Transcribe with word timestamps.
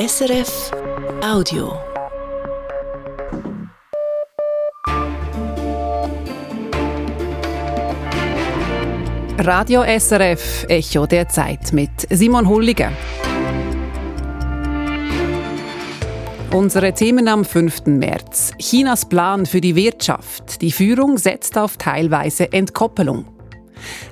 SRF 0.00 0.70
Audio. 1.22 1.78
Radio 9.36 9.82
SRF 9.82 10.64
Echo 10.70 11.04
der 11.04 11.28
Zeit 11.28 11.74
mit 11.74 11.90
Simon 12.08 12.48
Hulliger. 12.48 12.92
Unsere 16.50 16.94
Themen 16.94 17.28
am 17.28 17.44
5. 17.44 17.84
März. 17.84 18.52
Chinas 18.58 19.06
Plan 19.06 19.44
für 19.44 19.60
die 19.60 19.76
Wirtschaft. 19.76 20.62
Die 20.62 20.72
Führung 20.72 21.18
setzt 21.18 21.58
auf 21.58 21.76
teilweise 21.76 22.50
Entkoppelung. 22.54 23.26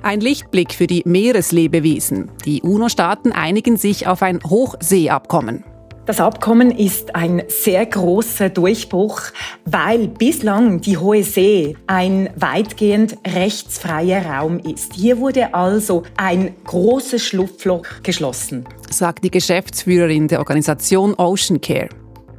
Ein 0.03 0.19
Lichtblick 0.19 0.71
für 0.71 0.85
die 0.85 1.01
Meereslebewesen. 1.05 2.29
Die 2.45 2.61
UNO-Staaten 2.61 3.31
einigen 3.31 3.75
sich 3.75 4.05
auf 4.05 4.21
ein 4.21 4.39
Hochseeabkommen. 4.43 5.63
Das 6.09 6.19
Abkommen 6.19 6.71
ist 6.71 7.13
ein 7.13 7.43
sehr 7.49 7.85
großer 7.85 8.49
Durchbruch, 8.49 9.21
weil 9.65 10.07
bislang 10.07 10.81
die 10.81 10.97
Hohe 10.97 11.23
See 11.23 11.77
ein 11.85 12.31
weitgehend 12.35 13.15
rechtsfreier 13.27 14.25
Raum 14.25 14.57
ist. 14.57 14.95
Hier 14.95 15.19
wurde 15.19 15.53
also 15.53 16.01
ein 16.17 16.55
großes 16.63 17.23
Schlupfloch 17.23 17.85
geschlossen, 18.01 18.65
sagt 18.89 19.23
die 19.23 19.29
Geschäftsführerin 19.29 20.27
der 20.27 20.39
Organisation 20.39 21.13
Ocean 21.13 21.61
Care. 21.61 21.89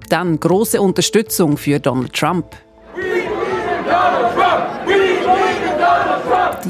Dann 0.09 0.41
große 0.41 0.81
Unterstützung 0.81 1.57
für 1.57 1.79
Donald 1.79 2.13
Trump. 2.13 2.47
Donald 2.97 4.35
Trump. 4.35 4.50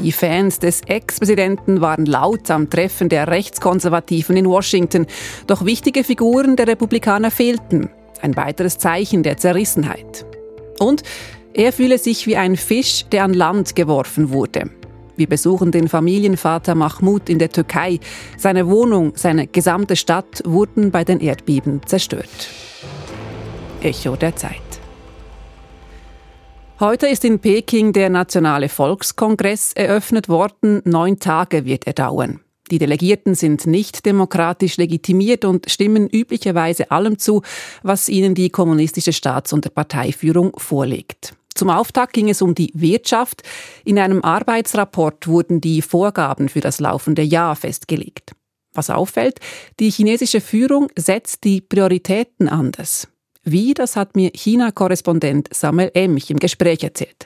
Die 0.01 0.11
Fans 0.11 0.57
des 0.57 0.81
Ex-Präsidenten 0.87 1.79
waren 1.79 2.07
laut 2.07 2.49
am 2.49 2.71
Treffen 2.71 3.07
der 3.07 3.27
Rechtskonservativen 3.27 4.35
in 4.35 4.49
Washington. 4.49 5.05
Doch 5.45 5.63
wichtige 5.63 6.03
Figuren 6.03 6.55
der 6.55 6.67
Republikaner 6.67 7.29
fehlten. 7.29 7.87
Ein 8.19 8.35
weiteres 8.35 8.79
Zeichen 8.79 9.21
der 9.21 9.37
Zerrissenheit. 9.37 10.25
Und 10.79 11.03
er 11.53 11.71
fühle 11.71 11.99
sich 11.99 12.25
wie 12.25 12.35
ein 12.35 12.55
Fisch, 12.55 13.05
der 13.11 13.25
an 13.25 13.35
Land 13.35 13.75
geworfen 13.75 14.31
wurde. 14.31 14.71
Wir 15.17 15.27
besuchen 15.27 15.71
den 15.71 15.87
Familienvater 15.87 16.73
Mahmoud 16.73 17.29
in 17.29 17.37
der 17.37 17.51
Türkei. 17.51 17.99
Seine 18.37 18.67
Wohnung, 18.67 19.13
seine 19.15 19.45
gesamte 19.45 19.95
Stadt 19.95 20.41
wurden 20.45 20.89
bei 20.89 21.03
den 21.03 21.19
Erdbeben 21.19 21.81
zerstört. 21.85 22.49
Echo 23.83 24.15
der 24.15 24.35
Zeit. 24.35 24.70
Heute 26.81 27.05
ist 27.05 27.23
in 27.25 27.37
Peking 27.37 27.93
der 27.93 28.09
Nationale 28.09 28.67
Volkskongress 28.67 29.73
eröffnet 29.73 30.29
worden. 30.29 30.81
Neun 30.83 31.19
Tage 31.19 31.63
wird 31.63 31.85
er 31.85 31.93
dauern. 31.93 32.39
Die 32.71 32.79
Delegierten 32.79 33.35
sind 33.35 33.67
nicht 33.67 34.03
demokratisch 34.03 34.77
legitimiert 34.77 35.45
und 35.45 35.69
stimmen 35.69 36.09
üblicherweise 36.09 36.89
allem 36.89 37.19
zu, 37.19 37.43
was 37.83 38.09
ihnen 38.09 38.33
die 38.33 38.49
kommunistische 38.49 39.13
Staats- 39.13 39.53
und 39.53 39.75
Parteiführung 39.75 40.53
vorlegt. 40.57 41.35
Zum 41.53 41.69
Auftakt 41.69 42.13
ging 42.13 42.29
es 42.29 42.41
um 42.41 42.55
die 42.55 42.71
Wirtschaft. 42.73 43.43
In 43.85 43.99
einem 43.99 44.23
Arbeitsrapport 44.23 45.27
wurden 45.27 45.61
die 45.61 45.83
Vorgaben 45.83 46.49
für 46.49 46.61
das 46.61 46.79
laufende 46.79 47.21
Jahr 47.21 47.55
festgelegt. 47.55 48.31
Was 48.73 48.89
auffällt, 48.89 49.37
die 49.79 49.91
chinesische 49.91 50.41
Führung 50.41 50.87
setzt 50.97 51.43
die 51.43 51.61
Prioritäten 51.61 52.49
anders. 52.49 53.07
Wie, 53.43 53.73
das 53.73 53.95
hat 53.95 54.15
mir 54.15 54.29
China-Korrespondent 54.33 55.49
Samuel 55.51 55.91
Emch 55.95 56.29
im 56.29 56.37
Gespräch 56.37 56.83
erzählt. 56.83 57.25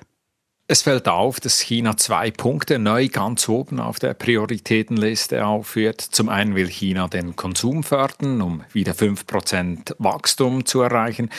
Es 0.67 0.81
fällt 0.81 1.08
auf, 1.08 1.39
dass 1.39 1.59
China 1.59 1.95
zwei 1.95 2.31
Punkte 2.31 2.80
neu 2.80 3.08
ganz 3.09 3.47
oben 3.49 3.80
auf 3.80 3.99
der 3.99 4.16
Prioritätenliste 4.16 5.45
aufführt. 5.45 6.02
Zum 6.02 6.27
einen 6.27 6.55
will 6.55 6.67
China 6.67 7.08
den 7.08 7.36
Konsum 7.36 7.83
fördern, 7.83 8.41
um 8.41 8.63
wieder 8.71 8.93
5% 8.93 9.93
Wachstum 9.99 10.66
zu 10.66 10.81
erreichen. 10.81 11.30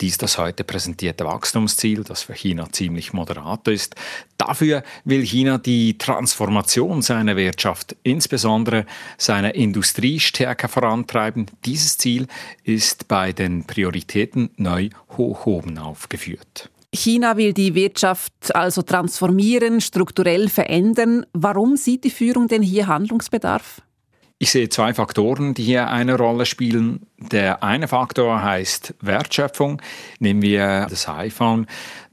Dies 0.00 0.16
das 0.16 0.38
heute 0.38 0.62
präsentierte 0.62 1.24
Wachstumsziel, 1.24 2.04
das 2.04 2.22
für 2.22 2.32
China 2.32 2.68
ziemlich 2.70 3.12
moderat 3.12 3.66
ist. 3.66 3.96
Dafür 4.36 4.84
will 5.04 5.22
China 5.22 5.58
die 5.58 5.98
Transformation 5.98 7.02
seiner 7.02 7.36
Wirtschaft, 7.36 7.96
insbesondere 8.04 8.86
seiner 9.16 9.56
Industrie, 9.56 10.20
stärker 10.20 10.68
vorantreiben. 10.68 11.46
Dieses 11.64 11.98
Ziel 11.98 12.28
ist 12.62 13.08
bei 13.08 13.32
den 13.32 13.64
Prioritäten 13.64 14.50
neu 14.56 14.90
hoch 15.16 15.46
oben 15.46 15.78
aufgeführt. 15.78 16.70
China 16.94 17.36
will 17.36 17.52
die 17.52 17.74
Wirtschaft 17.74 18.54
also 18.54 18.82
transformieren, 18.82 19.80
strukturell 19.80 20.48
verändern. 20.48 21.26
Warum 21.32 21.76
sieht 21.76 22.04
die 22.04 22.10
Führung 22.10 22.46
denn 22.46 22.62
hier 22.62 22.86
Handlungsbedarf? 22.86 23.82
Ich 24.40 24.52
sehe 24.52 24.68
zwei 24.68 24.94
Faktoren, 24.94 25.54
die 25.54 25.64
hier 25.64 25.88
eine 25.88 26.16
Rolle 26.16 26.46
spielen. 26.46 27.06
Der 27.18 27.64
eine 27.64 27.88
Faktor 27.88 28.40
heißt 28.40 28.94
Wertschöpfung. 29.00 29.82
Nehmen 30.20 30.42
wir 30.42 30.86
das 30.88 31.08
iPhone. 31.08 31.66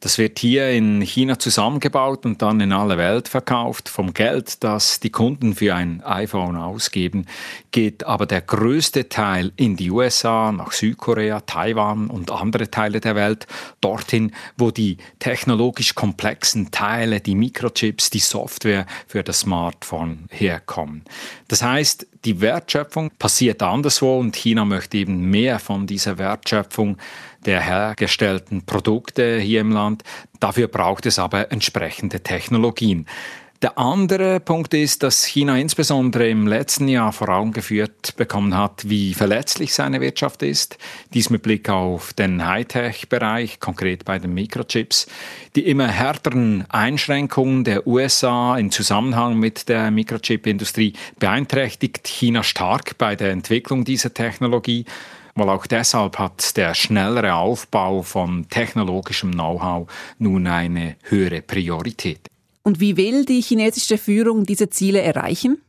Das 0.06 0.20
wird 0.20 0.38
hier 0.38 0.70
in 0.70 1.02
China 1.02 1.40
zusammengebaut 1.40 2.28
und 2.28 2.40
dann 2.44 2.60
in 2.60 2.72
alle 2.72 3.00
Welt 3.00 3.28
verkauft. 3.28 3.90
Vom 3.90 4.14
Geld, 4.14 4.64
das 4.64 5.00
die 5.00 5.10
Kunden 5.10 5.56
für 5.56 5.74
ein 5.74 6.04
iPhone 6.04 6.58
ausgeben, 6.58 7.26
geht 7.72 8.04
aber 8.04 8.28
der 8.28 8.42
größte 8.42 9.10
Teil 9.10 9.52
in 9.56 9.78
die 9.78 9.90
USA, 9.90 10.52
nach 10.52 10.74
Südkorea, 10.74 11.40
Taiwan 11.40 12.12
und 12.12 12.30
andere 12.30 12.70
Teile 12.70 13.00
der 13.00 13.16
Welt, 13.16 13.48
dorthin, 13.82 14.32
wo 14.58 14.70
die 14.70 14.98
technologisch 15.18 15.96
komplexen 15.96 16.70
Teile, 16.70 17.20
die 17.20 17.34
Mikrochips, 17.34 18.12
die 18.12 18.20
Software 18.20 18.86
für 19.08 19.24
das 19.24 19.40
Smartphone 19.40 20.26
herkommen. 20.30 21.04
Das 21.48 21.64
heißt, 21.64 22.06
die 22.26 22.42
Wertschöpfung 22.42 23.10
passiert 23.18 23.64
anderswo 23.64 24.20
und 24.20 24.36
China 24.36 24.66
möchte 24.66 24.98
eben 24.98 25.32
mehr 25.32 25.58
von 25.58 25.88
dieser 25.88 26.20
Wertschöpfung 26.20 26.98
der 27.46 27.62
hergestellten 27.62 28.66
Produkte 28.66 29.40
hier 29.40 29.62
im 29.62 29.72
Land. 29.72 30.04
Dafür 30.40 30.68
braucht 30.68 31.06
es 31.06 31.20
aber 31.20 31.52
entsprechende 31.52 32.22
Technologien. 32.22 33.06
Der 33.62 33.78
andere 33.80 34.42
Punkt 34.42 34.74
ist, 34.74 35.02
dass 35.02 35.24
China 35.24 35.58
insbesondere 35.58 36.30
im 36.30 36.46
letzten 36.46 36.90
Jahr 36.90 37.14
vor 37.14 37.30
Augen 37.30 37.54
geführt 37.54 38.16
bekommen 38.18 38.56
hat, 38.56 38.90
wie 38.90 39.14
verletzlich 39.14 39.74
seine 39.74 40.02
Wirtschaft 40.02 40.44
ist. 40.44 40.78
Dies 41.14 41.30
mit 41.30 41.42
Blick 41.42 41.70
auf 41.70 42.12
den 42.14 42.46
Hightech-Bereich, 42.46 43.62
konkret 43.62 44.04
bei 44.04 44.20
den 44.20 44.34
Mikrochips. 44.34 45.08
Die 45.56 45.66
immer 45.66 45.88
härteren 45.88 46.66
Einschränkungen 46.70 47.64
der 47.64 47.88
USA 47.88 48.58
im 48.58 48.72
Zusammenhang 48.72 49.40
mit 49.40 49.70
der 49.70 49.90
Mikrochip-Industrie 49.90 50.94
beeinträchtigt 51.18 52.08
China 52.08 52.44
stark 52.44 52.98
bei 52.98 53.16
der 53.16 53.32
Entwicklung 53.32 53.86
dieser 53.86 54.14
Technologie. 54.14 54.86
Weil 55.36 55.50
auch 55.50 55.68
deshalb 55.68 56.18
hat 56.18 56.56
der 56.56 56.74
schnellere 56.74 57.36
Aufbau 57.36 58.04
von 58.04 58.48
technologischem 58.50 59.32
Know-how 59.32 59.90
nun 60.18 60.48
eine 60.48 60.96
höhere 61.04 61.42
Priorität. 61.42 62.28
Und 62.64 62.80
wie 62.80 62.96
will 62.96 63.26
die 63.26 63.42
chinesische 63.42 63.98
Führung 63.98 64.46
diese 64.46 64.70
Ziele 64.70 65.02
erreichen? 65.02 65.62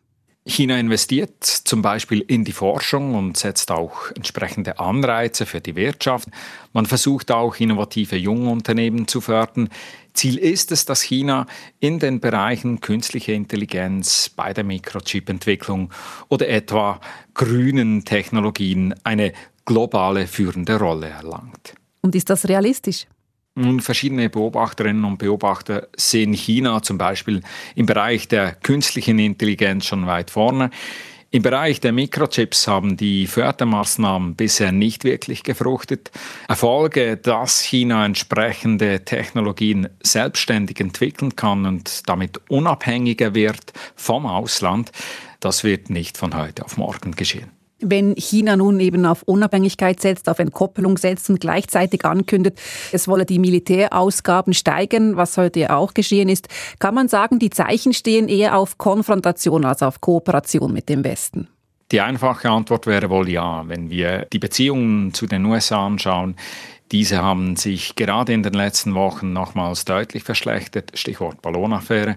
China 0.48 0.78
investiert 0.78 1.42
zum 1.42 1.82
Beispiel 1.82 2.20
in 2.20 2.44
die 2.44 2.52
Forschung 2.52 3.16
und 3.16 3.36
setzt 3.36 3.72
auch 3.72 4.12
entsprechende 4.14 4.78
Anreize 4.78 5.44
für 5.44 5.60
die 5.60 5.74
Wirtschaft. 5.74 6.28
Man 6.72 6.86
versucht 6.86 7.32
auch 7.32 7.56
innovative 7.56 8.14
Jungunternehmen 8.14 9.08
zu 9.08 9.20
fördern. 9.20 9.68
Ziel 10.14 10.38
ist 10.38 10.70
es, 10.70 10.84
dass 10.84 11.02
China 11.02 11.46
in 11.80 11.98
den 11.98 12.20
Bereichen 12.20 12.80
künstliche 12.80 13.32
Intelligenz, 13.32 14.28
bei 14.28 14.52
der 14.52 14.62
Mikrochip-Entwicklung 14.62 15.92
oder 16.28 16.48
etwa 16.48 17.00
grünen 17.34 18.04
Technologien 18.04 18.94
eine 19.02 19.32
globale 19.66 20.26
führende 20.26 20.78
Rolle 20.78 21.10
erlangt. 21.10 21.74
Und 22.00 22.14
ist 22.14 22.30
das 22.30 22.48
realistisch? 22.48 23.06
Nun, 23.58 23.80
verschiedene 23.80 24.28
Beobachterinnen 24.28 25.04
und 25.04 25.18
Beobachter 25.18 25.88
sehen 25.96 26.32
China 26.32 26.82
zum 26.82 26.98
Beispiel 26.98 27.42
im 27.74 27.86
Bereich 27.86 28.28
der 28.28 28.52
künstlichen 28.52 29.18
Intelligenz 29.18 29.86
schon 29.86 30.06
weit 30.06 30.30
vorne. 30.30 30.70
Im 31.30 31.42
Bereich 31.42 31.80
der 31.80 31.92
Mikrochips 31.92 32.68
haben 32.68 32.96
die 32.96 33.26
Fördermaßnahmen 33.26 34.36
bisher 34.36 34.72
nicht 34.72 35.04
wirklich 35.04 35.42
gefruchtet. 35.42 36.10
Erfolge, 36.48 37.16
dass 37.16 37.60
China 37.60 38.06
entsprechende 38.06 39.04
Technologien 39.04 39.88
selbstständig 40.02 40.78
entwickeln 40.78 41.34
kann 41.34 41.66
und 41.66 42.08
damit 42.08 42.40
unabhängiger 42.48 43.34
wird 43.34 43.72
vom 43.96 44.26
Ausland, 44.26 44.92
das 45.40 45.64
wird 45.64 45.90
nicht 45.90 46.16
von 46.16 46.34
heute 46.36 46.64
auf 46.64 46.76
morgen 46.76 47.12
geschehen. 47.12 47.50
Wenn 47.80 48.14
China 48.16 48.56
nun 48.56 48.80
eben 48.80 49.04
auf 49.04 49.22
Unabhängigkeit 49.24 50.00
setzt, 50.00 50.30
auf 50.30 50.38
Entkoppelung 50.38 50.96
setzt 50.96 51.28
und 51.28 51.40
gleichzeitig 51.40 52.06
ankündigt, 52.06 52.58
es 52.90 53.06
wolle 53.06 53.26
die 53.26 53.38
Militärausgaben 53.38 54.54
steigern, 54.54 55.16
was 55.16 55.36
heute 55.36 55.60
ja 55.60 55.76
auch 55.76 55.92
geschehen 55.92 56.30
ist, 56.30 56.48
kann 56.78 56.94
man 56.94 57.08
sagen, 57.08 57.38
die 57.38 57.50
Zeichen 57.50 57.92
stehen 57.92 58.28
eher 58.28 58.56
auf 58.56 58.78
Konfrontation 58.78 59.66
als 59.66 59.82
auf 59.82 60.00
Kooperation 60.00 60.72
mit 60.72 60.88
dem 60.88 61.04
Westen. 61.04 61.48
Die 61.92 62.00
einfache 62.00 62.48
Antwort 62.48 62.86
wäre 62.86 63.10
wohl 63.10 63.28
ja. 63.28 63.62
Wenn 63.68 63.90
wir 63.90 64.26
die 64.32 64.38
Beziehungen 64.40 65.12
zu 65.12 65.26
den 65.26 65.44
USA 65.44 65.86
anschauen, 65.86 66.34
diese 66.92 67.22
haben 67.22 67.56
sich 67.56 67.94
gerade 67.94 68.32
in 68.32 68.42
den 68.42 68.54
letzten 68.54 68.94
Wochen 68.94 69.32
nochmals 69.32 69.84
deutlich 69.84 70.24
verschlechtert. 70.24 70.92
Stichwort 70.98 71.42
Ballonaffäre 71.42 72.16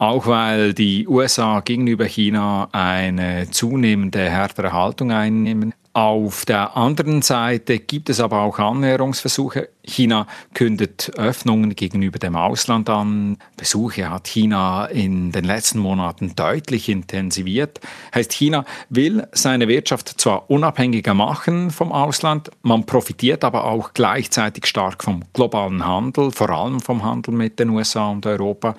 auch 0.00 0.26
weil 0.26 0.72
die 0.72 1.06
USA 1.06 1.60
gegenüber 1.60 2.06
China 2.06 2.70
eine 2.72 3.50
zunehmende 3.50 4.30
härtere 4.30 4.72
Haltung 4.72 5.12
einnehmen. 5.12 5.74
Auf 5.92 6.46
der 6.46 6.74
anderen 6.74 7.20
Seite 7.20 7.78
gibt 7.78 8.08
es 8.08 8.18
aber 8.18 8.40
auch 8.40 8.58
Annäherungsversuche. 8.58 9.68
China 9.82 10.26
kündet 10.54 11.12
Öffnungen 11.16 11.76
gegenüber 11.76 12.18
dem 12.18 12.34
Ausland 12.34 12.88
an. 12.88 13.36
Besuche 13.58 14.08
hat 14.08 14.26
China 14.26 14.86
in 14.86 15.32
den 15.32 15.44
letzten 15.44 15.80
Monaten 15.80 16.34
deutlich 16.34 16.88
intensiviert. 16.88 17.80
Heißt, 18.14 18.32
China 18.32 18.64
will 18.88 19.26
seine 19.32 19.68
Wirtschaft 19.68 20.18
zwar 20.18 20.48
unabhängiger 20.48 21.12
machen 21.12 21.70
vom 21.70 21.92
Ausland, 21.92 22.50
man 22.62 22.86
profitiert 22.86 23.44
aber 23.44 23.64
auch 23.64 23.92
gleichzeitig 23.92 24.64
stark 24.66 25.04
vom 25.04 25.24
globalen 25.34 25.84
Handel, 25.84 26.30
vor 26.30 26.48
allem 26.48 26.80
vom 26.80 27.04
Handel 27.04 27.34
mit 27.34 27.58
den 27.58 27.68
USA 27.68 28.08
und 28.08 28.24
Europa. 28.24 28.76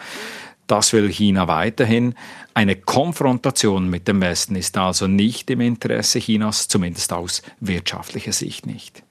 Das 0.71 0.93
will 0.93 1.09
China 1.09 1.49
weiterhin. 1.49 2.15
Eine 2.53 2.77
Konfrontation 2.77 3.89
mit 3.89 4.07
dem 4.07 4.21
Westen 4.21 4.55
ist 4.55 4.77
also 4.77 5.05
nicht 5.05 5.49
im 5.49 5.59
Interesse 5.59 6.19
Chinas, 6.19 6.69
zumindest 6.69 7.11
aus 7.11 7.41
wirtschaftlicher 7.59 8.31
Sicht 8.31 8.65
nicht. 8.65 9.03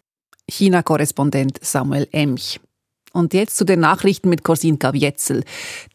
China-Korrespondent 0.48 1.58
Samuel 1.60 2.08
Emch. 2.12 2.60
Und 3.12 3.34
jetzt 3.34 3.58
zu 3.58 3.66
den 3.66 3.80
Nachrichten 3.80 4.30
mit 4.30 4.42
Korsin 4.42 4.78
Kavietzel. 4.78 5.44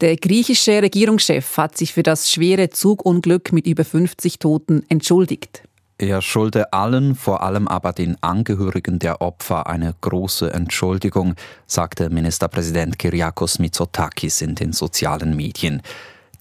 Der 0.02 0.18
griechische 0.18 0.84
Regierungschef 0.84 1.58
hat 1.58 1.76
sich 1.76 1.94
für 1.94 2.04
das 2.04 2.32
schwere 2.32 2.70
Zugunglück 2.70 3.52
mit 3.52 3.66
über 3.66 3.86
50 3.86 4.38
Toten 4.38 4.84
entschuldigt. 4.90 5.64
Er 5.98 6.22
schulde 6.22 6.74
allen, 6.74 7.16
vor 7.16 7.42
allem 7.42 7.70
aber 7.70 7.94
den 7.94 8.22
Angehörigen 8.22 9.00
der 9.00 9.22
Opfer, 9.22 9.68
eine 9.68 9.96
große 10.02 10.52
Entschuldigung, 10.52 11.36
sagte 11.68 12.10
Ministerpräsident 12.10 13.00
Kyriakos 13.00 13.60
Mitsotakis 13.60 14.42
in 14.42 14.56
den 14.56 14.74
sozialen 14.74 15.38
Medien. 15.38 15.82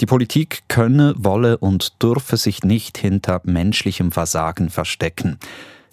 Die 0.00 0.06
Politik 0.06 0.64
könne, 0.66 1.14
wolle 1.16 1.56
und 1.58 2.02
dürfe 2.02 2.36
sich 2.36 2.64
nicht 2.64 2.98
hinter 2.98 3.42
menschlichem 3.44 4.10
Versagen 4.10 4.70
verstecken. 4.70 5.38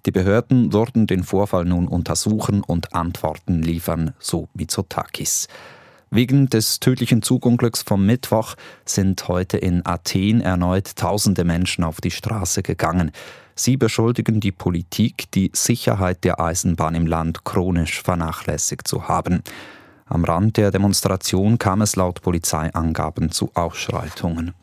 Die 0.08 0.12
Behörden 0.12 0.74
würden 0.74 1.06
den 1.06 1.24
Vorfall 1.24 1.66
nun 1.66 1.88
untersuchen 1.88 2.64
und 2.64 2.96
Antworten 2.96 3.62
liefern, 3.62 4.16
so 4.18 4.50
Mitsotakis. 4.56 5.48
Wegen 6.14 6.50
des 6.50 6.82
tödlichen 6.82 7.22
Zugunglücks 7.22 7.84
vom 7.84 8.06
Mittwoch 8.06 8.56
sind 8.84 9.30
heute 9.30 9.58
in 9.58 9.86
Athen 9.86 10.42
erneut 10.42 10.98
tausende 10.98 11.46
Menschen 11.46 11.86
auf 11.86 12.02
die 12.02 12.12
Straße 12.12 12.64
gegangen. 12.64 13.14
Sie 13.56 13.78
beschuldigen 13.78 14.42
die 14.42 14.52
Politik, 14.52 15.32
die 15.32 15.52
Sicherheit 15.54 16.26
der 16.26 16.42
Eisenbahn 16.42 16.96
im 16.96 17.08
Land 17.08 17.46
chronisch 17.46 18.02
vernachlässigt 18.02 18.90
zu 18.90 19.08
haben. 19.08 19.42
Am 20.06 20.26
Rand 20.26 20.58
der 20.58 20.72
Demonstration 20.72 21.58
kam 21.58 21.82
es 21.82 21.96
laut 21.96 22.22
Polizeiangaben 22.22 23.32
zu 23.32 23.50
Ausschreitungen. 23.54 24.54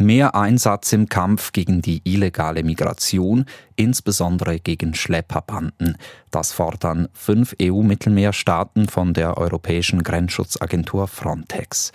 Mehr 0.00 0.36
Einsatz 0.36 0.92
im 0.92 1.08
Kampf 1.08 1.50
gegen 1.50 1.82
die 1.82 2.00
illegale 2.04 2.62
Migration, 2.62 3.46
insbesondere 3.74 4.60
gegen 4.60 4.94
Schlepperbanden. 4.94 5.96
Das 6.30 6.52
fordern 6.52 7.08
fünf 7.12 7.56
EU-Mittelmeerstaaten 7.60 8.86
von 8.86 9.12
der 9.12 9.36
Europäischen 9.36 10.04
Grenzschutzagentur 10.04 11.08
Frontex. 11.08 11.90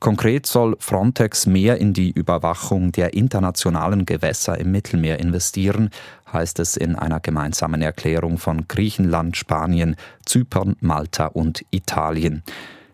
Konkret 0.00 0.44
soll 0.44 0.76
Frontex 0.78 1.46
mehr 1.46 1.78
in 1.78 1.94
die 1.94 2.10
Überwachung 2.10 2.92
der 2.92 3.14
internationalen 3.14 4.04
Gewässer 4.04 4.58
im 4.58 4.70
Mittelmeer 4.70 5.18
investieren, 5.18 5.88
heißt 6.30 6.58
es 6.60 6.76
in 6.76 6.94
einer 6.94 7.20
gemeinsamen 7.20 7.80
Erklärung 7.80 8.36
von 8.36 8.68
Griechenland, 8.68 9.34
Spanien, 9.34 9.96
Zypern, 10.26 10.76
Malta 10.80 11.28
und 11.28 11.64
Italien. 11.70 12.42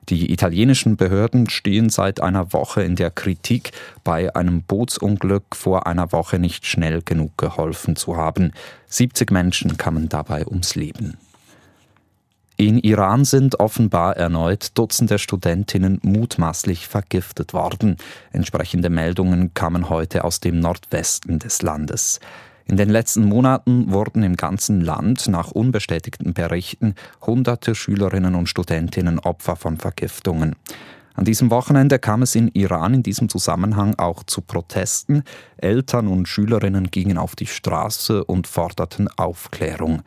Die 0.08 0.32
italienischen 0.32 0.96
Behörden 0.96 1.48
stehen 1.48 1.88
seit 1.88 2.20
einer 2.20 2.52
Woche 2.52 2.82
in 2.82 2.96
der 2.96 3.10
Kritik, 3.10 3.70
bei 4.02 4.34
einem 4.34 4.62
Bootsunglück 4.62 5.54
vor 5.54 5.86
einer 5.86 6.10
Woche 6.10 6.38
nicht 6.38 6.66
schnell 6.66 7.02
genug 7.02 7.38
geholfen 7.38 7.94
zu 7.94 8.16
haben. 8.16 8.52
70 8.86 9.30
Menschen 9.30 9.76
kamen 9.76 10.08
dabei 10.08 10.46
ums 10.46 10.74
Leben. 10.74 11.16
In 12.56 12.78
Iran 12.78 13.24
sind 13.24 13.60
offenbar 13.60 14.16
erneut 14.16 14.78
Dutzende 14.78 15.18
Studentinnen 15.18 15.98
mutmaßlich 16.02 16.86
vergiftet 16.86 17.54
worden. 17.54 17.96
Entsprechende 18.30 18.90
Meldungen 18.90 19.54
kamen 19.54 19.88
heute 19.88 20.24
aus 20.24 20.40
dem 20.40 20.60
Nordwesten 20.60 21.38
des 21.38 21.62
Landes. 21.62 22.20
In 22.66 22.76
den 22.76 22.88
letzten 22.88 23.24
Monaten 23.24 23.90
wurden 23.92 24.22
im 24.22 24.36
ganzen 24.36 24.80
Land 24.80 25.28
nach 25.28 25.50
unbestätigten 25.50 26.32
Berichten 26.34 26.94
hunderte 27.20 27.74
Schülerinnen 27.74 28.34
und 28.34 28.48
Studentinnen 28.48 29.18
Opfer 29.18 29.56
von 29.56 29.78
Vergiftungen. 29.78 30.56
An 31.14 31.24
diesem 31.24 31.50
Wochenende 31.50 31.98
kam 31.98 32.22
es 32.22 32.34
in 32.34 32.48
Iran 32.48 32.94
in 32.94 33.02
diesem 33.02 33.28
Zusammenhang 33.28 33.94
auch 33.98 34.22
zu 34.22 34.40
Protesten. 34.40 35.24
Eltern 35.58 36.08
und 36.08 36.26
Schülerinnen 36.26 36.90
gingen 36.90 37.18
auf 37.18 37.36
die 37.36 37.46
Straße 37.46 38.24
und 38.24 38.46
forderten 38.46 39.08
Aufklärung. 39.16 40.02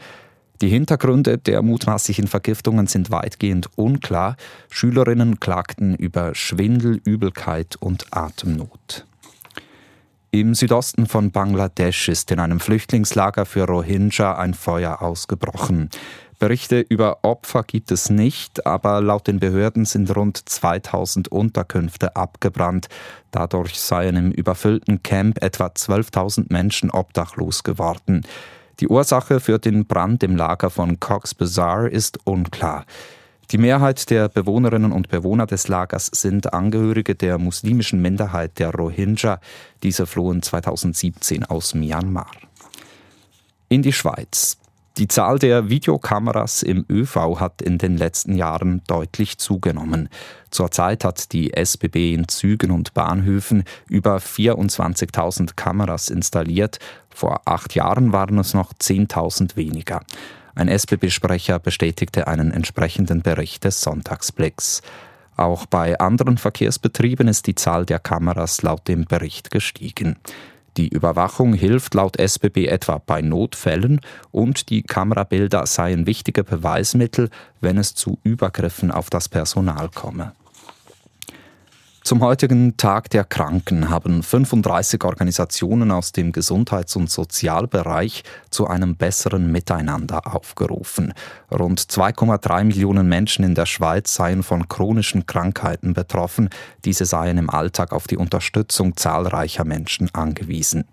Die 0.62 0.70
Hintergründe 0.70 1.38
der 1.38 1.62
mutmaßlichen 1.62 2.28
Vergiftungen 2.28 2.88
sind 2.88 3.12
weitgehend 3.12 3.70
unklar. 3.76 4.38
Schülerinnen 4.70 5.40
klagten 5.40 5.96
über 5.96 6.34
Schwindel, 6.34 7.02
Übelkeit 7.04 7.76
und 7.76 8.06
Atemnot. 8.12 9.06
Im 10.36 10.54
Südosten 10.54 11.06
von 11.06 11.32
Bangladesch 11.32 12.10
ist 12.10 12.30
in 12.30 12.42
einem 12.42 12.60
Flüchtlingslager 12.60 13.46
für 13.46 13.66
Rohingya 13.68 14.36
ein 14.36 14.54
Feuer 14.54 15.02
ausgebrochen. 15.02 15.90
Berichte 16.40 16.82
über 16.82 17.20
Opfer 17.22 17.64
gibt 17.64 17.90
es 17.90 18.10
nicht, 18.10 18.66
aber 18.66 19.00
laut 19.00 19.28
den 19.28 19.40
Behörden 19.40 19.86
sind 19.86 20.14
rund 20.14 20.38
2000 20.38 21.30
Unterkünfte 21.30 22.18
abgebrannt. 22.18 22.90
Dadurch 23.32 23.80
seien 23.80 24.18
im 24.18 24.32
überfüllten 24.32 25.02
Camp 25.04 25.42
etwa 25.42 25.68
12.000 25.68 26.48
Menschen 26.50 26.92
obdachlos 26.92 27.64
geworden. 27.64 28.24
Die 28.82 28.90
Ursache 28.90 29.40
für 29.40 29.58
den 29.58 29.86
Brand 29.86 30.22
im 30.22 30.36
Lager 30.36 30.70
von 30.70 31.00
Cox 31.00 31.34
Bazar 31.34 31.88
ist 31.88 32.20
unklar. 32.26 32.84
Die 33.52 33.58
Mehrheit 33.60 34.10
der 34.10 34.28
Bewohnerinnen 34.28 34.92
und 34.92 35.10
Bewohner 35.10 35.46
des 35.46 35.68
Lagers 35.68 36.10
sind 36.12 36.54
Angehörige 36.54 37.14
der 37.14 37.38
muslimischen 37.38 38.02
Minderheit 38.02 38.58
der 38.58 38.72
Rohingya. 38.72 39.40
Diese 39.84 40.08
flohen 40.08 40.42
2017 40.42 41.46
aus 41.46 41.76
Myanmar. 41.76 42.32
In 43.70 43.84
die 43.84 43.94
Schweiz. 43.94 44.58
Die 44.98 45.10
Zahl 45.10 45.40
der 45.40 45.70
Videokameras 45.70 46.64
im 46.64 46.86
ÖV 46.90 47.40
hat 47.40 47.62
in 47.62 47.78
den 47.78 47.98
letzten 47.98 48.36
Jahren 48.36 48.82
deutlich 48.88 49.38
zugenommen. 49.38 50.08
Zurzeit 50.52 51.04
hat 51.04 51.34
die 51.34 51.54
SBB 51.54 52.14
in 52.14 52.30
Zügen 52.30 52.72
und 52.72 52.94
Bahnhöfen 52.94 53.66
über 53.90 54.18
24.000 54.18 55.56
Kameras 55.58 56.10
installiert. 56.10 56.80
Vor 57.10 57.42
acht 57.44 57.76
Jahren 57.76 58.14
waren 58.14 58.40
es 58.40 58.54
noch 58.54 58.74
10.000 58.74 59.58
weniger. 59.58 60.02
Ein 60.56 60.70
SBB-Sprecher 60.70 61.60
bestätigte 61.60 62.28
einen 62.28 62.52
entsprechenden 62.52 63.22
Bericht 63.22 63.66
des 63.66 63.82
Sonntagsblicks. 63.82 64.82
Auch 65.36 65.66
bei 65.66 66.00
anderen 66.00 66.38
Verkehrsbetrieben 66.38 67.28
ist 67.28 67.48
die 67.48 67.56
Zahl 67.56 67.86
der 67.86 68.00
Kameras 68.00 68.62
laut 68.62 68.88
dem 68.88 69.04
Bericht 69.04 69.52
gestiegen. 69.52 70.16
Die 70.78 70.88
Überwachung 70.88 71.54
hilft 71.54 71.94
laut 71.94 72.18
SBB 72.18 72.68
etwa 72.68 73.02
bei 73.06 73.22
Notfällen 73.22 74.02
und 74.32 74.70
die 74.70 74.82
Kamerabilder 74.82 75.66
seien 75.66 76.06
wichtige 76.06 76.44
Beweismittel, 76.44 77.30
wenn 77.62 77.78
es 77.78 77.96
zu 77.96 78.18
Übergriffen 78.24 78.92
auf 78.92 79.10
das 79.10 79.30
Personal 79.30 79.90
komme. 79.90 80.34
Zum 82.06 82.22
heutigen 82.22 82.78
Tag 82.78 83.10
der 83.10 83.24
Kranken 83.24 83.90
haben 83.90 84.22
35 84.22 85.04
Organisationen 85.04 85.90
aus 85.90 86.12
dem 86.12 86.34
Gesundheits- 86.34 86.96
und 86.96 87.10
Sozialbereich 87.10 88.24
zu 88.52 88.68
einem 88.68 88.96
besseren 88.96 89.52
Miteinander 89.52 90.36
aufgerufen. 90.36 91.16
Rund 91.52 91.80
2,3 91.80 92.66
Millionen 92.66 93.10
Menschen 93.10 93.44
in 93.44 93.56
der 93.56 93.66
Schweiz 93.66 94.14
seien 94.14 94.44
von 94.44 94.68
chronischen 94.68 95.26
Krankheiten 95.26 95.96
betroffen. 95.96 96.50
Diese 96.86 97.06
seien 97.06 97.40
im 97.40 97.50
Alltag 97.50 97.92
auf 97.92 98.06
die 98.06 98.18
Unterstützung 98.18 98.96
zahlreicher 98.96 99.66
Menschen 99.66 100.14
angewiesen. 100.14 100.86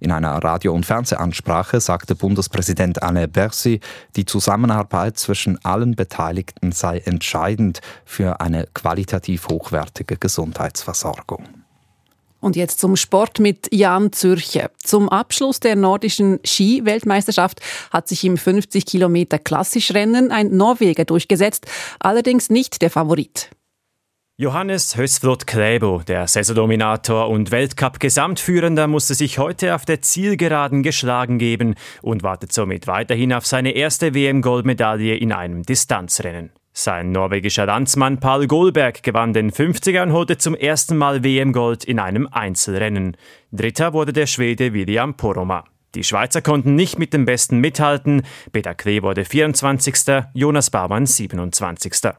In 0.00 0.12
einer 0.12 0.32
Radio- 0.42 0.74
und 0.74 0.86
Fernsehansprache 0.86 1.80
sagte 1.80 2.14
Bundespräsident 2.14 3.02
Anne 3.02 3.28
Bercy, 3.28 3.80
die 4.16 4.24
Zusammenarbeit 4.24 5.18
zwischen 5.18 5.62
allen 5.64 5.96
Beteiligten 5.96 6.72
sei 6.72 6.98
entscheidend 6.98 7.80
für 8.04 8.40
eine 8.40 8.66
qualitativ 8.74 9.48
hochwertige 9.48 10.16
Gesundheitsversorgung. 10.16 11.44
Und 12.40 12.54
jetzt 12.54 12.78
zum 12.78 12.96
Sport 12.96 13.40
mit 13.40 13.68
Jan 13.72 14.12
Zürcher. 14.12 14.70
Zum 14.76 15.08
Abschluss 15.08 15.58
der 15.58 15.74
nordischen 15.74 16.38
Ski-Weltmeisterschaft 16.44 17.60
hat 17.90 18.08
sich 18.08 18.24
im 18.24 18.36
50 18.36 18.84
Kilometer 18.86 19.38
Klassischrennen 19.38 20.30
ein 20.30 20.56
Norweger 20.56 21.04
durchgesetzt, 21.04 21.66
allerdings 21.98 22.50
nicht 22.50 22.82
der 22.82 22.90
Favorit. 22.90 23.50
Johannes 24.38 24.98
Hösflot 24.98 25.46
Kläbo, 25.46 26.02
der 26.06 26.28
Saisondominator 26.28 27.30
und 27.30 27.50
Weltcup-Gesamtführender, 27.52 28.86
musste 28.86 29.14
sich 29.14 29.38
heute 29.38 29.74
auf 29.74 29.86
der 29.86 30.02
Zielgeraden 30.02 30.82
geschlagen 30.82 31.38
geben 31.38 31.74
und 32.02 32.22
wartet 32.22 32.52
somit 32.52 32.86
weiterhin 32.86 33.32
auf 33.32 33.46
seine 33.46 33.70
erste 33.70 34.12
WM-Goldmedaille 34.12 35.16
in 35.16 35.32
einem 35.32 35.62
Distanzrennen. 35.62 36.50
Sein 36.74 37.12
norwegischer 37.12 37.64
Landsmann 37.64 38.20
Paul 38.20 38.46
Goldberg 38.46 39.02
gewann 39.02 39.32
den 39.32 39.50
50er 39.50 40.02
und 40.02 40.12
holte 40.12 40.36
zum 40.36 40.54
ersten 40.54 40.98
Mal 40.98 41.24
WM-Gold 41.24 41.84
in 41.84 41.98
einem 41.98 42.28
Einzelrennen. 42.30 43.16
Dritter 43.52 43.94
wurde 43.94 44.12
der 44.12 44.26
Schwede 44.26 44.74
William 44.74 45.14
Poromaa. 45.14 45.64
Die 45.94 46.04
Schweizer 46.04 46.42
konnten 46.42 46.74
nicht 46.74 46.98
mit 46.98 47.14
dem 47.14 47.24
Besten 47.24 47.58
mithalten. 47.60 48.20
Peter 48.52 48.74
Klee 48.74 49.00
wurde 49.00 49.24
24., 49.24 50.24
Jonas 50.34 50.68
Baumann 50.68 51.06
27. 51.06 52.12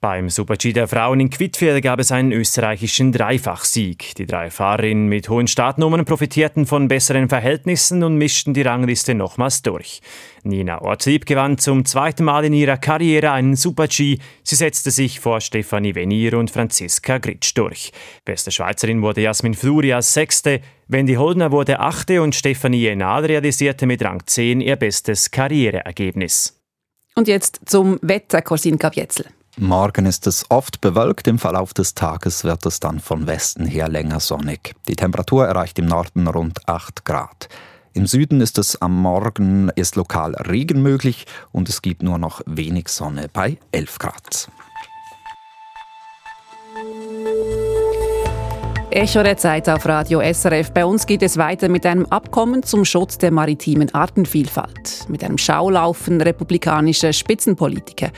Beim 0.00 0.30
Super-G 0.30 0.74
der 0.74 0.86
Frauen 0.86 1.18
in 1.18 1.28
Quidfjell 1.28 1.80
gab 1.80 1.98
es 1.98 2.12
einen 2.12 2.30
österreichischen 2.30 3.10
Dreifachsieg. 3.10 4.14
Die 4.14 4.26
drei 4.26 4.48
Fahrerinnen 4.48 5.08
mit 5.08 5.28
hohen 5.28 5.48
Startnummern 5.48 6.04
profitierten 6.04 6.66
von 6.66 6.86
besseren 6.86 7.28
Verhältnissen 7.28 8.04
und 8.04 8.16
mischten 8.16 8.54
die 8.54 8.62
Rangliste 8.62 9.16
nochmals 9.16 9.62
durch. 9.62 10.00
Nina 10.44 10.80
Ortlieb 10.82 11.26
gewann 11.26 11.58
zum 11.58 11.84
zweiten 11.84 12.22
Mal 12.22 12.44
in 12.44 12.52
ihrer 12.52 12.76
Karriere 12.76 13.32
einen 13.32 13.56
Super-G. 13.56 14.18
Sie 14.44 14.54
setzte 14.54 14.92
sich 14.92 15.18
vor 15.18 15.40
Stefanie 15.40 15.96
Venier 15.96 16.38
und 16.38 16.52
Franziska 16.52 17.18
Gritsch 17.18 17.56
durch. 17.56 17.90
Beste 18.24 18.52
Schweizerin 18.52 19.02
wurde 19.02 19.22
Jasmin 19.22 19.54
Fluri 19.54 19.92
als 19.92 20.14
Sechste, 20.14 20.60
Wendy 20.86 21.14
Holdner 21.14 21.50
wurde 21.50 21.80
Achte 21.80 22.22
und 22.22 22.36
Stefanie 22.36 22.82
Jenal 22.82 23.24
realisierte 23.24 23.84
mit 23.84 24.04
Rang 24.04 24.22
10 24.24 24.60
ihr 24.60 24.76
bestes 24.76 25.32
Karriereergebnis. 25.32 26.54
Und 27.16 27.26
jetzt 27.26 27.62
zum 27.66 27.98
Wetter, 28.00 28.42
Corsin 28.42 28.78
Kapietzel. 28.78 29.26
Morgen 29.60 30.06
ist 30.06 30.28
es 30.28 30.48
oft 30.50 30.80
bewölkt, 30.80 31.26
im 31.26 31.40
Verlauf 31.40 31.74
des 31.74 31.94
Tages 31.94 32.44
wird 32.44 32.64
es 32.64 32.78
dann 32.78 33.00
von 33.00 33.26
Westen 33.26 33.66
her 33.66 33.88
länger 33.88 34.20
sonnig. 34.20 34.76
Die 34.86 34.94
Temperatur 34.94 35.46
erreicht 35.46 35.80
im 35.80 35.86
Norden 35.86 36.28
rund 36.28 36.68
8 36.68 37.04
Grad. 37.04 37.48
Im 37.92 38.06
Süden 38.06 38.40
ist 38.40 38.56
es 38.58 38.80
am 38.80 38.94
Morgen 38.94 39.70
ist 39.74 39.96
lokal 39.96 40.36
Regen 40.36 40.80
möglich 40.80 41.26
und 41.50 41.68
es 41.68 41.82
gibt 41.82 42.04
nur 42.04 42.18
noch 42.18 42.40
wenig 42.46 42.86
Sonne 42.88 43.28
bei 43.32 43.58
11 43.72 43.98
Grad. 43.98 44.48
Echo 48.90 49.24
der 49.24 49.36
Zeit 49.36 49.68
auf 49.68 49.84
Radio 49.86 50.20
SRF. 50.20 50.70
Bei 50.70 50.84
uns 50.84 51.04
geht 51.04 51.22
es 51.22 51.36
weiter 51.36 51.68
mit 51.68 51.84
einem 51.84 52.06
Abkommen 52.06 52.62
zum 52.62 52.84
Schutz 52.84 53.18
der 53.18 53.32
maritimen 53.32 53.92
Artenvielfalt. 53.92 55.06
Mit 55.08 55.24
einem 55.24 55.36
Schaulaufen 55.36 56.20
republikanischer 56.20 57.12
Spitzenpolitiker 57.12 58.12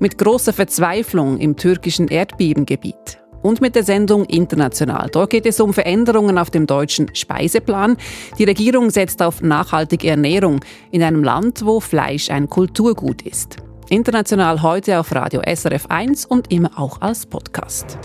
mit 0.00 0.18
großer 0.18 0.52
Verzweiflung 0.52 1.38
im 1.38 1.56
türkischen 1.56 2.08
Erdbebengebiet. 2.08 3.18
Und 3.42 3.60
mit 3.62 3.74
der 3.74 3.84
Sendung 3.84 4.24
International. 4.26 5.08
Dort 5.10 5.30
geht 5.30 5.46
es 5.46 5.60
um 5.60 5.72
Veränderungen 5.72 6.36
auf 6.36 6.50
dem 6.50 6.66
deutschen 6.66 7.14
Speiseplan. 7.14 7.96
Die 8.38 8.44
Regierung 8.44 8.90
setzt 8.90 9.22
auf 9.22 9.40
nachhaltige 9.40 10.08
Ernährung 10.08 10.60
in 10.90 11.02
einem 11.02 11.24
Land, 11.24 11.64
wo 11.64 11.80
Fleisch 11.80 12.30
ein 12.30 12.50
Kulturgut 12.50 13.22
ist. 13.22 13.56
International 13.88 14.62
heute 14.62 15.00
auf 15.00 15.14
Radio 15.14 15.40
SRF 15.42 15.86
1 15.86 16.26
und 16.26 16.52
immer 16.52 16.78
auch 16.78 17.00
als 17.00 17.24
Podcast. 17.24 17.98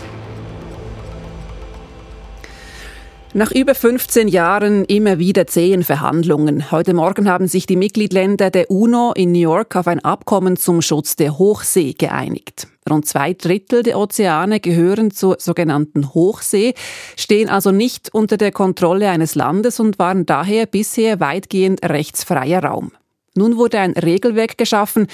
Nach 3.36 3.52
über 3.52 3.74
15 3.74 4.28
Jahren 4.28 4.86
immer 4.86 5.18
wieder 5.18 5.46
zähen 5.46 5.84
Verhandlungen. 5.84 6.70
Heute 6.70 6.94
Morgen 6.94 7.28
haben 7.28 7.48
sich 7.48 7.66
die 7.66 7.76
Mitgliedländer 7.76 8.48
der 8.48 8.70
UNO 8.70 9.12
in 9.14 9.32
New 9.32 9.40
York 9.40 9.76
auf 9.76 9.88
ein 9.88 10.02
Abkommen 10.02 10.56
zum 10.56 10.80
Schutz 10.80 11.16
der 11.16 11.38
Hochsee 11.38 11.92
geeinigt. 11.92 12.66
Rund 12.88 13.04
zwei 13.04 13.34
Drittel 13.34 13.82
der 13.82 13.98
Ozeane 13.98 14.58
gehören 14.58 15.10
zur 15.10 15.36
sogenannten 15.38 16.14
Hochsee, 16.14 16.72
stehen 17.14 17.50
also 17.50 17.72
nicht 17.72 18.08
unter 18.14 18.38
der 18.38 18.52
Kontrolle 18.52 19.10
eines 19.10 19.34
Landes 19.34 19.80
und 19.80 19.98
waren 19.98 20.24
daher 20.24 20.64
bisher 20.64 21.20
weitgehend 21.20 21.82
rechtsfreier 21.82 22.64
Raum. 22.64 22.92
Nun 23.34 23.58
wurde 23.58 23.80
ein 23.80 23.92
Regelwerk 23.92 24.56
geschaffen, 24.56 25.08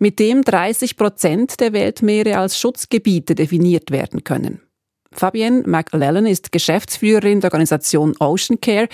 mit 0.00 0.18
dem 0.18 0.42
30 0.42 0.96
Prozent 0.96 1.60
der 1.60 1.72
Weltmeere 1.72 2.38
als 2.38 2.58
Schutzgebiete 2.58 3.36
definiert 3.36 3.92
werden 3.92 4.24
können. 4.24 4.62
Fabienne 5.12 5.62
McLellan 5.66 6.26
ist 6.26 6.52
Geschäftsführerin 6.52 7.40
der 7.40 7.48
Organisation 7.52 8.14
Ocean 8.18 8.60
Care. 8.60 8.88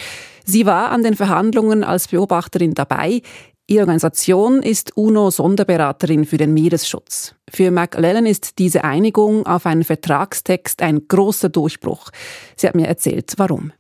Sie 0.45 0.67
war 0.67 0.91
an 0.91 1.03
den 1.03 1.17
Verhandlungen 1.17 1.85
als 1.85 2.09
Beobachterin 2.09 2.75
dabei. 2.75 3.23
Ihre 3.67 3.83
Organisation 3.83 4.63
ist 4.63 4.97
UNO-Sonderberaterin 4.97 6.27
für 6.27 6.37
den 6.37 6.53
Meeresschutz. 6.53 7.35
Für 7.51 7.71
McLellan 7.71 8.27
ist 8.27 8.59
diese 8.59 8.85
Einigung 8.85 9.47
auf 9.47 9.65
einen 9.65 9.85
Vertragstext 9.85 10.83
ein 10.83 11.09
großer 11.09 11.49
Durchbruch. 11.49 12.11
Sie 12.57 12.69
hat 12.69 12.75
mir 12.75 12.87
erzählt, 12.87 13.33
warum. 13.39 13.73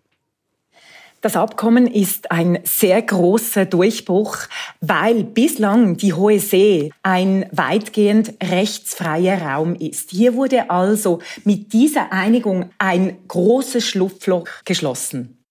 Das 1.25 1.37
Abkommen 1.37 1.87
ist 1.87 2.31
ein 2.31 2.59
sehr 2.64 3.00
großer 3.00 3.64
Durchbruch, 3.64 4.37
weil 4.83 5.25
bislang 5.25 5.97
die 5.97 6.12
Hohe 6.12 6.38
See 6.38 6.90
ein 7.02 7.47
weitgehend 7.50 8.35
rechtsfreier 8.43 9.40
Raum 9.40 9.75
ist. 9.75 10.11
Hier 10.11 10.35
wurde 10.35 10.69
also 10.69 11.21
mit 11.45 11.73
dieser 11.73 12.12
Einigung 12.12 12.69
ein 12.76 13.16
großes 13.26 13.87
Schlupfloch 13.87 14.45
geschlossen. 14.66 15.43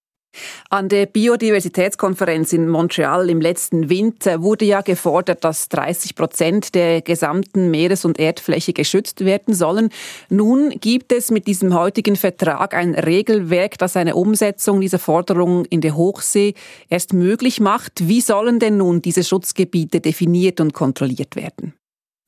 An 0.70 0.90
der 0.90 1.06
Biodiversitätskonferenz 1.06 2.54
in 2.54 2.68
Montreal 2.68 3.30
im 3.30 3.42
letzten 3.42 3.90
Winter 3.90 4.42
wurde 4.42 4.66
ja 4.66 4.82
gefordert, 4.82 5.44
dass 5.44 5.70
30 5.70 6.16
Prozent 6.16 6.76
der 6.76 7.02
gesamten 7.02 7.70
Meeres- 7.72 8.06
und 8.06 8.20
Erdfläche 8.20 8.74
geschützt 8.74 9.26
werden 9.26 9.54
sollen. 9.54 9.90
Nun 10.30 10.72
gibt 10.82 11.12
es 11.12 11.32
mit 11.32 11.48
diesem 11.48 11.74
heutigen 11.74 12.16
Vertrag 12.16 12.74
ein 12.74 12.96
Regelwerk, 12.96 13.78
das 13.78 13.96
eine 13.96 14.16
Umsetzung 14.16 14.82
dieser 14.82 15.00
Forderung 15.00 15.66
in 15.66 15.82
der 15.82 15.96
Hochsee 15.96 16.54
erst 16.90 17.14
möglich 17.14 17.60
macht. 17.60 18.08
Wie 18.08 18.22
sollen 18.22 18.60
denn 18.60 18.78
nun 18.78 19.02
diese 19.02 19.24
Schutzgebiete 19.24 20.02
definiert 20.02 20.60
und 20.60 20.74
kontrolliert 20.74 21.36
werden? 21.36 21.74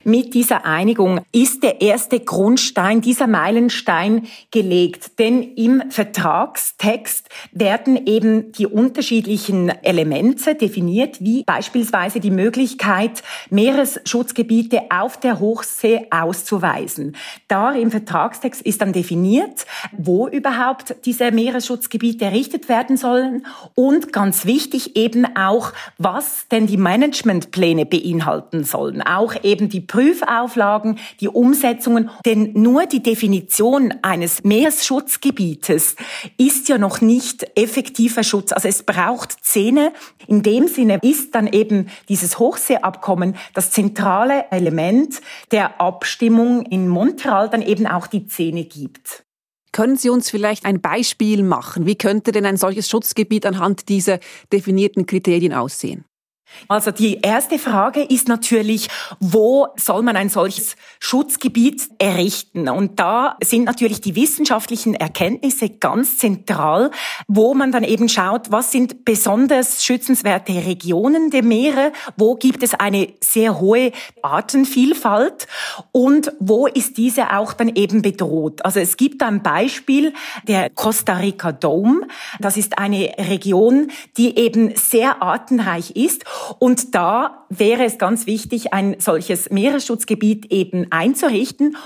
Mit 0.08 0.34
dieser 0.34 0.64
Einigung 0.64 1.20
ist 1.32 1.64
der 1.64 1.80
erste 1.80 2.20
Grundstein, 2.20 3.00
dieser 3.00 3.26
Meilenstein 3.26 4.28
gelegt. 4.52 5.18
Denn 5.18 5.42
im 5.42 5.90
Vertragstext 5.90 7.28
werden 7.50 8.06
eben 8.06 8.52
die 8.52 8.68
unterschiedlichen 8.68 9.68
Elemente 9.82 10.54
definiert, 10.54 11.16
wie 11.20 11.42
beispielsweise 11.42 12.20
die 12.20 12.30
Möglichkeit, 12.30 13.24
Meeresschutzgebiete 13.50 14.82
auf 14.90 15.18
der 15.18 15.40
Hochsee 15.40 16.06
auszuweisen. 16.12 17.16
Da 17.48 17.72
im 17.72 17.90
Vertragstext 17.90 18.62
ist 18.62 18.82
dann 18.82 18.92
definiert, 18.92 19.66
wo 19.90 20.28
überhaupt 20.28 20.94
diese 21.04 21.32
Meeresschutzgebiete 21.32 22.26
errichtet 22.26 22.68
werden 22.68 22.96
sollen 22.96 23.44
und 23.74 24.12
ganz 24.12 24.46
wichtig 24.46 24.94
eben 24.94 25.36
auch, 25.36 25.72
was 25.98 26.46
denn 26.52 26.68
die 26.68 26.76
Managementpläne 26.76 27.86
beinhalten 27.86 28.62
sollen. 28.62 29.02
Auch 29.02 29.34
eben 29.42 29.68
die 29.68 29.80
Prüfauflagen, 29.96 30.98
die 31.20 31.28
Umsetzungen. 31.28 32.10
Denn 32.26 32.52
nur 32.52 32.84
die 32.84 33.02
Definition 33.02 33.94
eines 34.02 34.44
Meeresschutzgebietes 34.44 35.96
ist 36.36 36.68
ja 36.68 36.76
noch 36.76 37.00
nicht 37.00 37.46
effektiver 37.54 38.22
Schutz. 38.22 38.52
Also 38.52 38.68
es 38.68 38.82
braucht 38.82 39.42
Zähne. 39.42 39.94
In 40.26 40.42
dem 40.42 40.68
Sinne 40.68 40.98
ist 41.00 41.34
dann 41.34 41.46
eben 41.46 41.88
dieses 42.10 42.38
Hochseeabkommen 42.38 43.36
das 43.54 43.70
zentrale 43.70 44.44
Element 44.50 45.22
der 45.50 45.80
Abstimmung 45.80 46.66
in 46.66 46.88
Montreal 46.88 47.48
dann 47.48 47.62
eben 47.62 47.86
auch 47.86 48.06
die 48.06 48.26
Zähne 48.26 48.64
gibt. 48.64 49.24
Können 49.72 49.96
Sie 49.96 50.10
uns 50.10 50.28
vielleicht 50.28 50.66
ein 50.66 50.82
Beispiel 50.82 51.42
machen? 51.42 51.86
Wie 51.86 51.96
könnte 51.96 52.32
denn 52.32 52.44
ein 52.44 52.58
solches 52.58 52.90
Schutzgebiet 52.90 53.46
anhand 53.46 53.88
dieser 53.88 54.18
definierten 54.52 55.06
Kriterien 55.06 55.54
aussehen? 55.54 56.04
Also 56.68 56.90
die 56.90 57.20
erste 57.20 57.58
Frage 57.58 58.02
ist 58.02 58.28
natürlich, 58.28 58.88
wo 59.20 59.68
soll 59.76 60.02
man 60.02 60.16
ein 60.16 60.28
solches 60.28 60.76
Schutzgebiet 60.98 61.88
errichten? 61.98 62.68
Und 62.68 62.98
da 62.98 63.36
sind 63.42 63.64
natürlich 63.64 64.00
die 64.00 64.16
wissenschaftlichen 64.16 64.94
Erkenntnisse 64.94 65.68
ganz 65.68 66.18
zentral, 66.18 66.90
wo 67.28 67.54
man 67.54 67.72
dann 67.72 67.84
eben 67.84 68.08
schaut, 68.08 68.50
was 68.50 68.72
sind 68.72 69.04
besonders 69.04 69.84
schützenswerte 69.84 70.52
Regionen 70.66 71.30
der 71.30 71.42
Meere, 71.42 71.92
wo 72.16 72.34
gibt 72.34 72.62
es 72.62 72.74
eine 72.74 73.12
sehr 73.20 73.60
hohe 73.60 73.92
Artenvielfalt 74.22 75.46
und 75.92 76.32
wo 76.40 76.66
ist 76.66 76.96
diese 76.96 77.36
auch 77.36 77.52
dann 77.52 77.68
eben 77.68 78.02
bedroht. 78.02 78.64
Also 78.64 78.80
es 78.80 78.96
gibt 78.96 79.22
ein 79.22 79.42
Beispiel, 79.42 80.12
der 80.48 80.70
Costa 80.70 81.14
Rica 81.14 81.52
Dome. 81.52 82.06
Das 82.40 82.56
ist 82.56 82.78
eine 82.78 83.12
Region, 83.18 83.90
die 84.16 84.36
eben 84.38 84.74
sehr 84.76 85.22
artenreich 85.22 85.92
ist 85.92 86.24
und 86.58 86.94
da 86.94 87.46
wäre 87.48 87.84
es 87.84 87.98
ganz 87.98 88.26
wichtig, 88.26 88.72
ein 88.72 88.96
solches 88.98 89.50
Meeresschutzgebiet 89.50 90.52
eben 90.52 90.86
einzurichten 90.90 91.76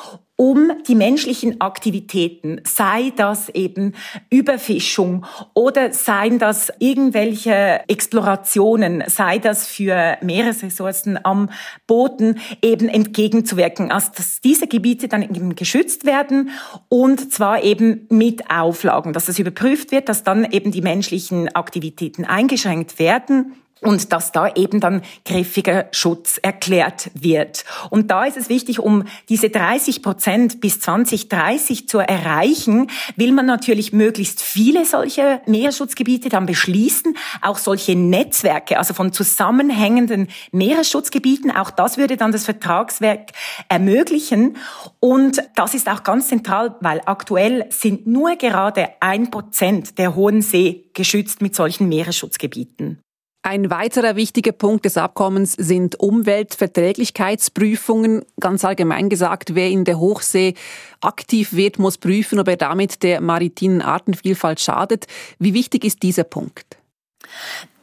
um 0.41 0.73
die 0.89 0.95
menschlichen 0.95 1.61
Aktivitäten, 1.61 2.63
sei 2.67 3.13
das 3.15 3.51
eben 3.51 3.93
Überfischung 4.31 5.27
oder 5.53 5.93
seien 5.93 6.39
das 6.39 6.73
irgendwelche 6.79 7.83
Explorationen, 7.89 9.05
sei 9.07 9.39
das 9.39 9.67
für 9.67 10.17
Meeresressourcen 10.23 11.23
am 11.23 11.51
Boden 11.87 12.41
eben 12.63 12.89
entgegenzuwirken, 12.89 13.91
also 13.91 14.13
dass 14.17 14.41
diese 14.41 14.67
Gebiete 14.67 15.09
dann 15.09 15.21
eben 15.21 15.57
geschützt 15.57 16.07
werden 16.07 16.49
und 16.89 17.31
zwar 17.31 17.63
eben 17.63 18.07
mit 18.09 18.51
Auflagen, 18.51 19.13
dass 19.13 19.29
es 19.29 19.39
überprüft 19.39 19.93
wird, 19.93 20.09
dass 20.09 20.23
dann 20.23 20.51
eben 20.51 20.73
die 20.73 20.81
menschlichen 20.81 21.55
Aktivitäten 21.55 22.25
eingeschränkt 22.25 22.99
werden 22.99 23.57
und 23.81 24.13
dass 24.13 24.33
da 24.33 24.49
eben 24.55 24.81
dann 24.81 25.03
griffiger 25.25 25.87
Schutz 25.93 26.39
erklärt 26.39 27.11
wird. 27.15 27.65
Und 27.91 28.11
da 28.11 28.25
ist 28.25 28.37
es 28.37 28.49
wichtig, 28.49 28.79
um 28.79 29.05
diese 29.29 29.51
30 29.51 30.03
Prozent 30.03 30.61
bis 30.61 30.81
2030 30.81 31.89
zu 31.89 31.99
erreichen, 31.99 32.91
will 33.17 33.33
man 33.33 33.47
natürlich 33.47 33.93
möglichst 33.93 34.43
viele 34.43 34.85
solche 34.85 35.41
Meeresschutzgebiete 35.47 36.29
dann 36.29 36.47
beschließen, 36.47 37.17
auch 37.43 37.59
solche 37.59 37.97
Netzwerke, 37.97 38.79
also 38.79 38.95
von 38.95 39.13
zusammenhängenden 39.13 40.29
Meeresschutzgebieten, 40.53 41.51
auch 41.51 41.71
das 41.71 41.97
würde 41.97 42.17
dann 42.17 42.33
das 42.33 42.45
Vertragswerk 42.45 43.31
ermöglichen. 43.69 44.57
Und 44.99 45.43
das 45.57 45.75
ist 45.75 45.89
auch 45.89 46.03
ganz 46.03 46.29
zentral, 46.29 46.77
weil 46.81 47.01
aktuell 47.07 47.67
sind 47.71 48.07
nur 48.07 48.37
gerade 48.37 48.91
ein 49.01 49.31
Prozent 49.31 49.99
der 49.99 50.15
Hohen 50.15 50.43
See 50.43 50.91
geschützt 50.95 51.41
mit 51.41 51.55
solchen 51.55 51.89
Meeresschutzgebieten. 51.89 53.03
Ein 53.43 53.71
weiterer 53.71 54.17
wichtiger 54.17 54.53
Punkt 54.53 54.85
des 54.85 54.99
Abkommens 54.99 55.55
sind 55.55 55.99
Umweltverträglichkeitsprüfungen. 55.99 58.23
Ganz 58.39 58.67
allgemein 58.67 59.09
gesagt, 59.09 59.55
wer 59.55 59.71
in 59.71 59.87
der 59.87 59.99
Hochsee 59.99 60.53
aktiv 61.01 61.55
wird, 61.55 61.79
muss 61.79 61.97
prüfen, 61.97 62.39
ob 62.39 62.49
er 62.49 62.59
damit 62.59 63.03
der 63.03 63.23
maritimen 63.23 63.81
Artenvielfalt 63.81 64.61
schadet. 64.61 65.07
Wie 65.39 65.55
wichtig 65.55 65.87
ist 65.87 66.03
dieser 66.03 66.25
Punkt? 66.25 66.77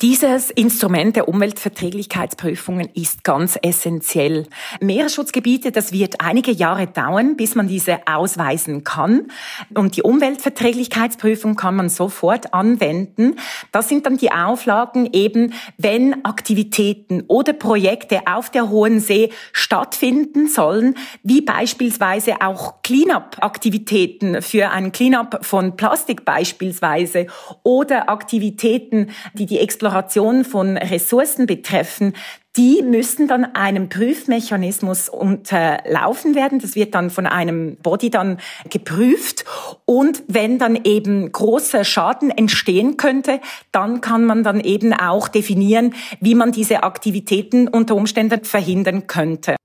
Dieses 0.04 0.52
Instrument 0.52 1.16
der 1.16 1.28
Umweltverträglichkeitsprüfungen 1.28 2.88
ist 2.94 3.24
ganz 3.24 3.58
essentiell. 3.64 4.46
Meeresschutzgebiete, 4.80 5.72
das 5.72 5.92
wird 5.92 6.22
einige 6.22 6.52
Jahre 6.52 6.86
dauern, 6.86 7.36
bis 7.36 7.56
man 7.56 7.68
diese 7.68 8.02
ausweisen 8.06 8.84
kann. 8.84 9.32
Und 9.74 9.98
die 9.98 10.04
Umweltverträglichkeitsprüfung 10.04 11.56
kann 11.56 11.76
man 11.76 11.90
sofort 11.90 12.54
anwenden. 12.54 13.38
Das 13.72 13.90
sind 13.90 14.06
dann 14.06 14.18
die 14.18 14.32
Auflagen 14.32 15.10
eben, 15.14 15.54
wenn 15.80 16.24
Aktivitäten 16.24 17.24
oder 17.28 17.54
Projekte 17.54 18.20
auf 18.32 18.52
der 18.52 18.70
Hohen 18.70 19.00
See 19.00 19.32
stattfinden 19.52 20.48
sollen, 20.48 20.94
wie 21.24 21.42
beispielsweise 21.42 22.40
auch 22.42 22.84
Cleanup-Aktivitäten 22.84 24.44
für 24.44 24.70
ein 24.70 24.92
Cleanup 24.92 25.44
von 25.44 25.76
Plastik 25.76 26.24
beispielsweise 26.24 27.26
oder 27.64 28.12
Aktivitäten, 28.12 29.10
die 29.34 29.48
die 29.48 29.58
Exploration 29.58 29.87
Exploration 29.88 30.44
von 30.44 30.76
Ressourcen 30.76 31.46
betreffen, 31.46 32.14
die 32.58 32.82
müssen 32.82 33.30
dann 33.30 33.46
einem 33.56 33.88
Prüfmechanismus 33.88 35.08
unterlaufen 35.08 36.36
werden. 36.36 36.60
Das 36.60 36.76
wird 36.76 36.94
dann 36.94 37.10
von 37.10 37.26
einem 37.26 37.78
Body 37.78 38.10
dann 38.10 38.38
geprüft. 38.70 39.46
Und 39.86 40.24
wenn 40.28 40.60
dann 40.60 40.78
eben 40.84 41.32
großer 41.32 41.86
Schaden 41.86 42.32
entstehen 42.32 42.98
könnte, 42.98 43.40
dann 43.72 44.02
kann 44.02 44.26
man 44.26 44.44
dann 44.44 44.60
eben 44.60 44.92
auch 44.92 45.30
definieren, 45.30 45.94
wie 46.20 46.36
man 46.36 46.52
diese 46.52 46.84
Aktivitäten 46.84 47.70
unter 47.70 47.96
Umständen 47.96 48.44
verhindern 48.44 49.08
könnte. 49.08 49.56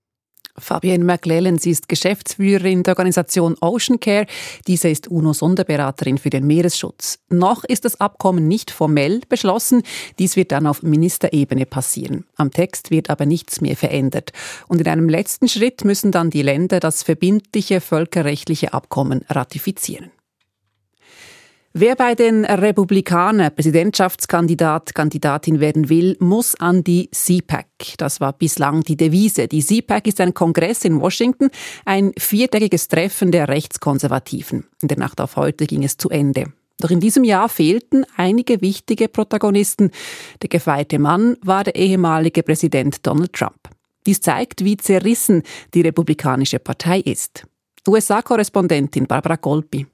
Fabienne 0.59 1.05
McLellan, 1.05 1.59
sie 1.59 1.71
ist 1.71 1.89
Geschäftsführerin 1.89 2.83
der 2.83 2.93
Organisation 2.93 3.57
Ocean 3.61 4.01
Care. 4.01 4.27
Diese 4.67 4.89
ist 4.89 5.09
UNO-Sonderberaterin 5.09 6.19
für 6.19 6.31
den 6.31 6.47
Meeresschutz. 6.47 7.19
Noch 7.31 7.65
ist 7.65 7.85
das 7.85 8.01
Abkommen 8.01 8.49
nicht 8.49 8.71
formell 8.71 9.21
beschlossen. 9.29 9.83
Dies 10.19 10.37
wird 10.37 10.53
dann 10.53 10.67
auf 10.67 10.83
Ministerebene 10.83 11.65
passieren. 11.65 12.27
Am 12.37 12.51
Text 12.51 12.91
wird 12.91 13.09
aber 13.09 13.25
nichts 13.25 13.61
mehr 13.61 13.77
verändert. 13.77 14.33
Und 14.69 14.81
in 14.81 14.89
einem 14.89 15.09
letzten 15.09 15.49
Schritt 15.49 15.85
müssen 15.85 16.13
dann 16.13 16.31
die 16.31 16.43
Länder 16.43 16.81
das 16.81 17.03
verbindliche 17.03 17.81
völkerrechtliche 17.81 18.75
Abkommen 18.75 19.23
ratifizieren. 19.29 20.11
Wer 21.75 21.97
bei 21.97 22.15
den 22.15 22.45
Republikanern 22.45 23.55
Präsidentschaftskandidat, 23.55 24.95
Kandidatin 24.95 25.59
werden 25.59 25.89
will, 25.89 26.19
muss 26.21 26.55
an 26.55 26.85
die 26.85 27.11
CPAC. 27.11 27.95
Das 27.97 28.21
war 28.21 28.35
bislang 28.35 28.83
die 28.83 28.99
Devise. 28.99 29.49
Die 29.49 29.65
CPAC 29.65 30.07
ist 30.09 30.21
ein 30.21 30.35
Kongress 30.35 30.85
in 30.85 31.01
Washington, 31.01 31.49
ein 31.87 32.13
viertägiges 32.19 32.89
Treffen 32.89 33.33
der 33.33 33.49
Rechtskonservativen. 33.49 34.67
In 34.83 34.89
der 34.89 34.99
Nacht 34.99 35.19
auf 35.19 35.37
heute 35.37 35.67
ging 35.67 35.83
es 35.83 35.97
zu 35.97 36.11
Ende. 36.11 36.53
Doch 36.79 36.91
in 36.91 37.01
diesem 37.01 37.25
Jahr 37.25 37.49
fehlten 37.49 38.05
einige 38.19 38.61
wichtige 38.61 39.09
Protagonisten. 39.09 39.93
Der 40.43 40.51
gefeite 40.51 40.99
Mann 40.99 41.39
war 41.43 41.65
der 41.65 41.77
ehemalige 41.77 42.43
Präsident 42.43 43.07
Donald 43.07 43.33
Trump. 43.33 43.71
Dies 44.05 44.21
zeigt, 44.21 44.63
wie 44.63 44.77
zerrissen 44.77 45.43
die 45.73 45.81
Republikanische 45.81 46.59
Partei 46.59 47.01
ist. 47.01 47.47
USA-Korrespondentin 47.89 49.07
Barbara 49.07 49.37
Golpi. 49.37 49.87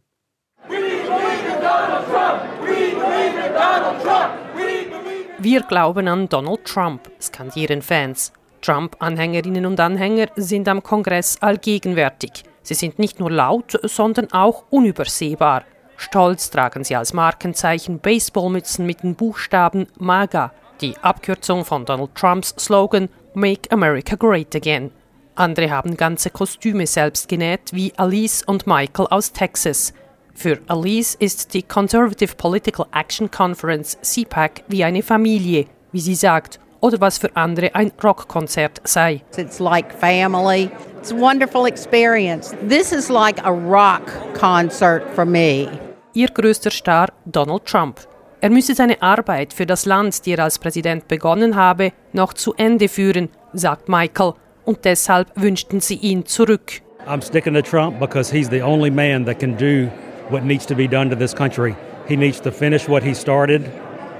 Wir 5.40 5.62
glauben 5.62 6.08
an 6.08 6.28
Donald 6.28 6.64
Trump, 6.64 7.12
skandieren 7.20 7.80
Fans. 7.80 8.32
Trump-Anhängerinnen 8.60 9.66
und 9.66 9.78
Anhänger 9.78 10.26
sind 10.34 10.66
am 10.66 10.82
Kongress 10.82 11.40
allgegenwärtig. 11.40 12.42
Sie 12.62 12.74
sind 12.74 12.98
nicht 12.98 13.20
nur 13.20 13.30
laut, 13.30 13.78
sondern 13.84 14.32
auch 14.32 14.64
unübersehbar. 14.70 15.62
Stolz 15.96 16.50
tragen 16.50 16.82
sie 16.82 16.96
als 16.96 17.12
Markenzeichen 17.12 18.00
Baseballmützen 18.00 18.84
mit 18.84 19.04
den 19.04 19.14
Buchstaben 19.14 19.86
MAGA, 19.96 20.52
die 20.80 20.96
Abkürzung 21.02 21.64
von 21.64 21.84
Donald 21.84 22.16
Trumps 22.16 22.56
Slogan 22.58 23.08
Make 23.34 23.70
America 23.70 24.16
Great 24.16 24.56
Again. 24.56 24.90
Andere 25.36 25.70
haben 25.70 25.96
ganze 25.96 26.30
Kostüme 26.30 26.88
selbst 26.88 27.28
genäht, 27.28 27.72
wie 27.72 27.92
Alice 27.96 28.42
und 28.42 28.66
Michael 28.66 29.06
aus 29.10 29.32
Texas. 29.32 29.94
Für 30.38 30.60
Alice 30.68 31.16
ist 31.16 31.52
die 31.52 31.64
Conservative 31.64 32.36
Political 32.36 32.86
Action 32.94 33.28
Conference 33.28 33.98
CPAC 34.02 34.62
wie 34.68 34.84
eine 34.84 35.02
Familie, 35.02 35.66
wie 35.90 35.98
sie 35.98 36.14
sagt, 36.14 36.60
oder 36.78 37.00
was 37.00 37.18
für 37.18 37.34
andere 37.34 37.74
ein 37.74 37.90
Rockkonzert 38.00 38.80
sei. 38.84 39.20
It's 39.36 39.58
like 39.58 39.92
family. 39.92 40.70
It's 41.00 41.10
a 41.10 41.18
wonderful 41.18 41.66
experience. 41.66 42.54
This 42.68 42.92
is 42.92 43.08
like 43.08 43.44
a 43.44 43.50
rock 43.50 44.02
concert 44.38 45.02
for 45.12 45.24
me. 45.24 45.66
Ihr 46.14 46.28
größter 46.28 46.70
Star 46.70 47.08
Donald 47.24 47.66
Trump. 47.66 47.98
Er 48.40 48.50
müsse 48.50 48.76
seine 48.76 49.02
Arbeit 49.02 49.52
für 49.52 49.66
das 49.66 49.86
Land, 49.86 50.24
die 50.24 50.34
er 50.34 50.44
als 50.44 50.60
Präsident 50.60 51.08
begonnen 51.08 51.56
habe, 51.56 51.90
noch 52.12 52.32
zu 52.32 52.54
Ende 52.54 52.88
führen, 52.88 53.28
sagt 53.54 53.88
Michael, 53.88 54.34
und 54.64 54.84
deshalb 54.84 55.32
wünschten 55.34 55.80
sie 55.80 55.96
ihn 55.96 56.26
zurück. 56.26 56.80
I'm 57.08 57.22
sticking 57.22 57.54
to 57.54 57.62
Trump 57.62 57.98
because 57.98 58.32
he's 58.32 58.48
the 58.48 58.62
only 58.62 58.90
man 58.90 59.24
that 59.24 59.40
can 59.40 59.56
do 59.56 59.90
what 60.30 60.44
needs 60.44 60.66
to 60.66 60.74
be 60.74 60.86
done 60.86 61.10
to 61.10 61.16
this 61.16 61.34
country. 61.34 61.74
He 62.08 62.16
needs 62.16 62.40
to 62.40 62.50
finish 62.50 62.88
what 62.88 63.02
he 63.02 63.14
started. 63.14 63.70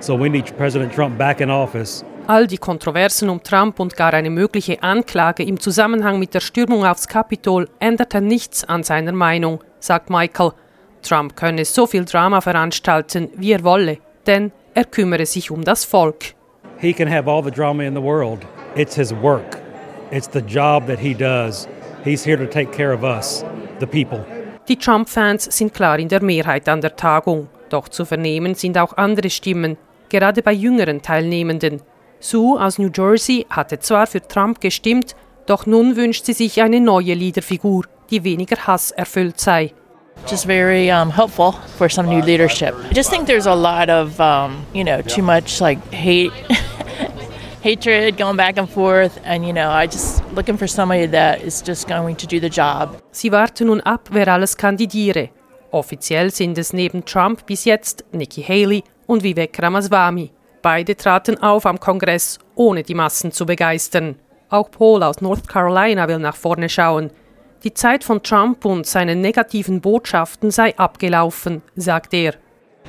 So 0.00 0.14
we 0.14 0.28
need 0.28 0.44
President 0.56 0.92
Trump 0.92 1.18
back 1.18 1.40
in 1.40 1.50
office. 1.50 2.04
All 2.26 2.46
die 2.46 2.58
Kontroversen 2.58 3.30
um 3.30 3.42
Trump 3.42 3.80
und 3.80 3.96
gar 3.96 4.12
eine 4.12 4.28
mögliche 4.28 4.82
Anklage 4.82 5.42
im 5.42 5.58
Zusammenhang 5.58 6.18
mit 6.18 6.34
der 6.34 6.40
Stürmung 6.40 6.84
aufs 6.84 7.08
Kapitol 7.08 7.68
änderten 7.80 8.26
nichts 8.26 8.64
an 8.64 8.82
seiner 8.82 9.12
Meinung, 9.12 9.64
sagt 9.80 10.10
Michael. 10.10 10.52
Trump 11.02 11.36
könne 11.36 11.64
so 11.64 11.86
viel 11.86 12.04
Drama 12.04 12.40
veranstalten, 12.42 13.30
wie 13.36 13.52
er 13.52 13.64
wolle, 13.64 13.98
denn 14.26 14.52
er 14.74 14.84
kümmere 14.84 15.24
sich 15.24 15.50
um 15.50 15.64
das 15.64 15.84
Volk. 15.86 16.34
He 16.78 16.92
can 16.92 17.08
have 17.10 17.28
all 17.30 17.42
the 17.42 17.50
drama 17.50 17.84
in 17.84 17.94
the 17.94 18.02
world. 18.02 18.46
It's 18.76 18.94
his 18.94 19.12
work. 19.12 19.58
It's 20.10 20.28
the 20.28 20.42
job 20.42 20.86
that 20.86 20.98
he 20.98 21.14
does. 21.14 21.66
He's 22.04 22.24
here 22.24 22.36
to 22.36 22.46
take 22.46 22.72
care 22.72 22.92
of 22.92 23.02
us, 23.02 23.42
the 23.80 23.86
people. 23.86 24.24
Die 24.68 24.76
Trump-Fans 24.76 25.44
sind 25.44 25.72
klar 25.72 25.98
in 25.98 26.08
der 26.08 26.22
Mehrheit 26.22 26.68
an 26.68 26.82
der 26.82 26.94
Tagung. 26.94 27.48
Doch 27.70 27.88
zu 27.88 28.04
vernehmen 28.04 28.54
sind 28.54 28.76
auch 28.76 28.96
andere 28.98 29.30
Stimmen, 29.30 29.78
gerade 30.10 30.42
bei 30.42 30.52
jüngeren 30.52 31.00
Teilnehmenden. 31.00 31.80
Sue 32.20 32.60
aus 32.60 32.78
New 32.78 32.90
Jersey 32.94 33.46
hatte 33.48 33.78
zwar 33.78 34.06
für 34.06 34.20
Trump 34.20 34.60
gestimmt, 34.60 35.16
doch 35.46 35.64
nun 35.64 35.96
wünscht 35.96 36.26
sie 36.26 36.34
sich 36.34 36.60
eine 36.60 36.80
neue 36.80 37.14
Leaderfigur, 37.14 37.84
die 38.10 38.24
weniger 38.24 38.66
Hass 38.66 38.90
erfüllt 38.90 39.40
sei. 39.40 39.72
Just 40.28 40.44
very 40.44 40.90
um, 40.92 41.10
helpful 41.14 41.54
for 41.78 41.88
some 41.88 42.08
new 42.08 42.22
leadership. 42.22 42.74
I 42.90 42.94
just 42.94 43.10
think 43.10 43.26
there's 43.26 43.46
a 43.46 43.54
lot 43.54 43.88
of, 43.88 44.20
um, 44.20 44.66
you 44.74 44.84
know, 44.84 45.00
too 45.00 45.22
much 45.22 45.60
like 45.60 45.78
hate. 45.92 46.32
hatred 47.62 48.16
going 48.16 48.36
back 48.36 48.58
and 48.58 48.68
forth 48.68 49.20
and 49.24 49.44
you 49.44 49.52
know 49.52 49.70
I 49.70 49.86
just 49.86 50.22
looking 50.34 50.56
for 50.56 50.68
somebody 50.68 51.06
that 51.06 51.42
is 51.42 51.62
just 51.62 51.88
going 51.88 52.16
to 52.16 52.26
do 52.26 52.40
the 52.40 52.48
job. 52.48 53.02
Sie 53.10 53.30
warten 53.32 53.66
nun 53.66 53.80
ab, 53.80 54.08
wer 54.10 54.28
alles 54.28 54.56
kandidiere. 54.56 55.30
Offiziell 55.70 56.30
sind 56.30 56.56
es 56.58 56.72
neben 56.72 57.04
Trump 57.04 57.46
bis 57.46 57.64
jetzt 57.64 58.04
Nikki 58.12 58.42
Haley 58.42 58.84
und 59.06 59.22
Vivek 59.22 59.60
Ramaswamy. 59.60 60.30
Beide 60.62 60.96
traten 60.96 61.42
auf 61.42 61.66
am 61.66 61.78
Kongress, 61.78 62.38
ohne 62.54 62.82
die 62.82 62.94
Massen 62.94 63.32
zu 63.32 63.46
begeistern. 63.46 64.16
Auch 64.50 64.70
Paul 64.70 65.02
aus 65.02 65.20
North 65.20 65.46
Carolina 65.46 66.08
will 66.08 66.18
nach 66.18 66.36
vorne 66.36 66.68
schauen. 66.68 67.10
Die 67.64 67.74
Zeit 67.74 68.04
von 68.04 68.22
Trump 68.22 68.64
und 68.64 68.86
seinen 68.86 69.20
negativen 69.20 69.80
Botschaften 69.80 70.50
sei 70.50 70.76
abgelaufen, 70.78 71.62
sagt 71.76 72.14
er. 72.14 72.34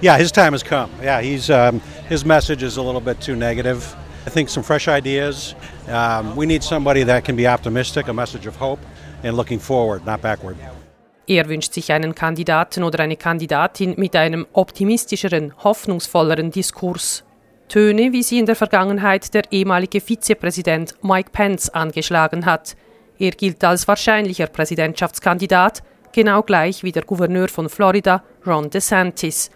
Yeah, 0.01 0.15
his 0.15 0.31
time 0.31 0.53
has 0.53 0.63
come. 0.63 0.87
Yeah, 1.03 1.19
he's 1.19 1.49
um, 1.49 1.81
his 2.07 2.23
message 2.23 2.63
is 2.63 2.77
a 2.77 2.81
little 2.81 3.01
bit 3.01 3.19
too 3.19 3.35
negative. 3.35 3.81
I 4.27 4.29
think 4.29 4.49
some 4.49 4.63
fresh 4.63 4.87
ideas. 4.87 5.55
Um, 5.87 6.35
we 6.35 6.45
need 6.45 6.63
somebody 6.63 7.03
that 7.05 7.23
can 7.23 7.35
be 7.35 7.47
optimistic, 7.47 8.07
a 8.07 8.13
message 8.13 8.47
of 8.47 8.59
hope, 8.59 8.79
and 9.23 9.35
looking 9.35 9.59
forward, 9.59 10.05
not 10.05 10.21
backward. 10.21 10.55
Er 11.27 11.47
wünscht 11.47 11.73
sich 11.73 11.91
einen 11.91 12.15
Kandidaten 12.15 12.83
oder 12.83 13.03
eine 13.03 13.15
Kandidatin 13.15 13.93
mit 13.97 14.15
einem 14.15 14.47
optimistischeren, 14.51 15.53
hoffnungsvolleren 15.63 16.49
Diskurs. 16.49 17.23
Töne, 17.67 18.11
wie 18.11 18.23
sie 18.23 18.39
in 18.39 18.47
der 18.47 18.55
Vergangenheit 18.55 19.31
der 19.35 19.43
ehemalige 19.51 20.01
Vizepräsident 20.01 20.95
Mike 21.03 21.29
Pence 21.31 21.69
angeschlagen 21.69 22.45
hat. 22.45 22.75
Er 23.19 23.31
gilt 23.31 23.63
als 23.63 23.87
wahrscheinlicher 23.87 24.47
Präsidentschaftskandidat, 24.47 25.83
genau 26.11 26.41
gleich 26.41 26.83
wie 26.83 26.91
der 26.91 27.03
Gouverneur 27.03 27.47
von 27.47 27.69
Florida, 27.69 28.23
Ron 28.47 28.71
DeSantis. 28.71 29.51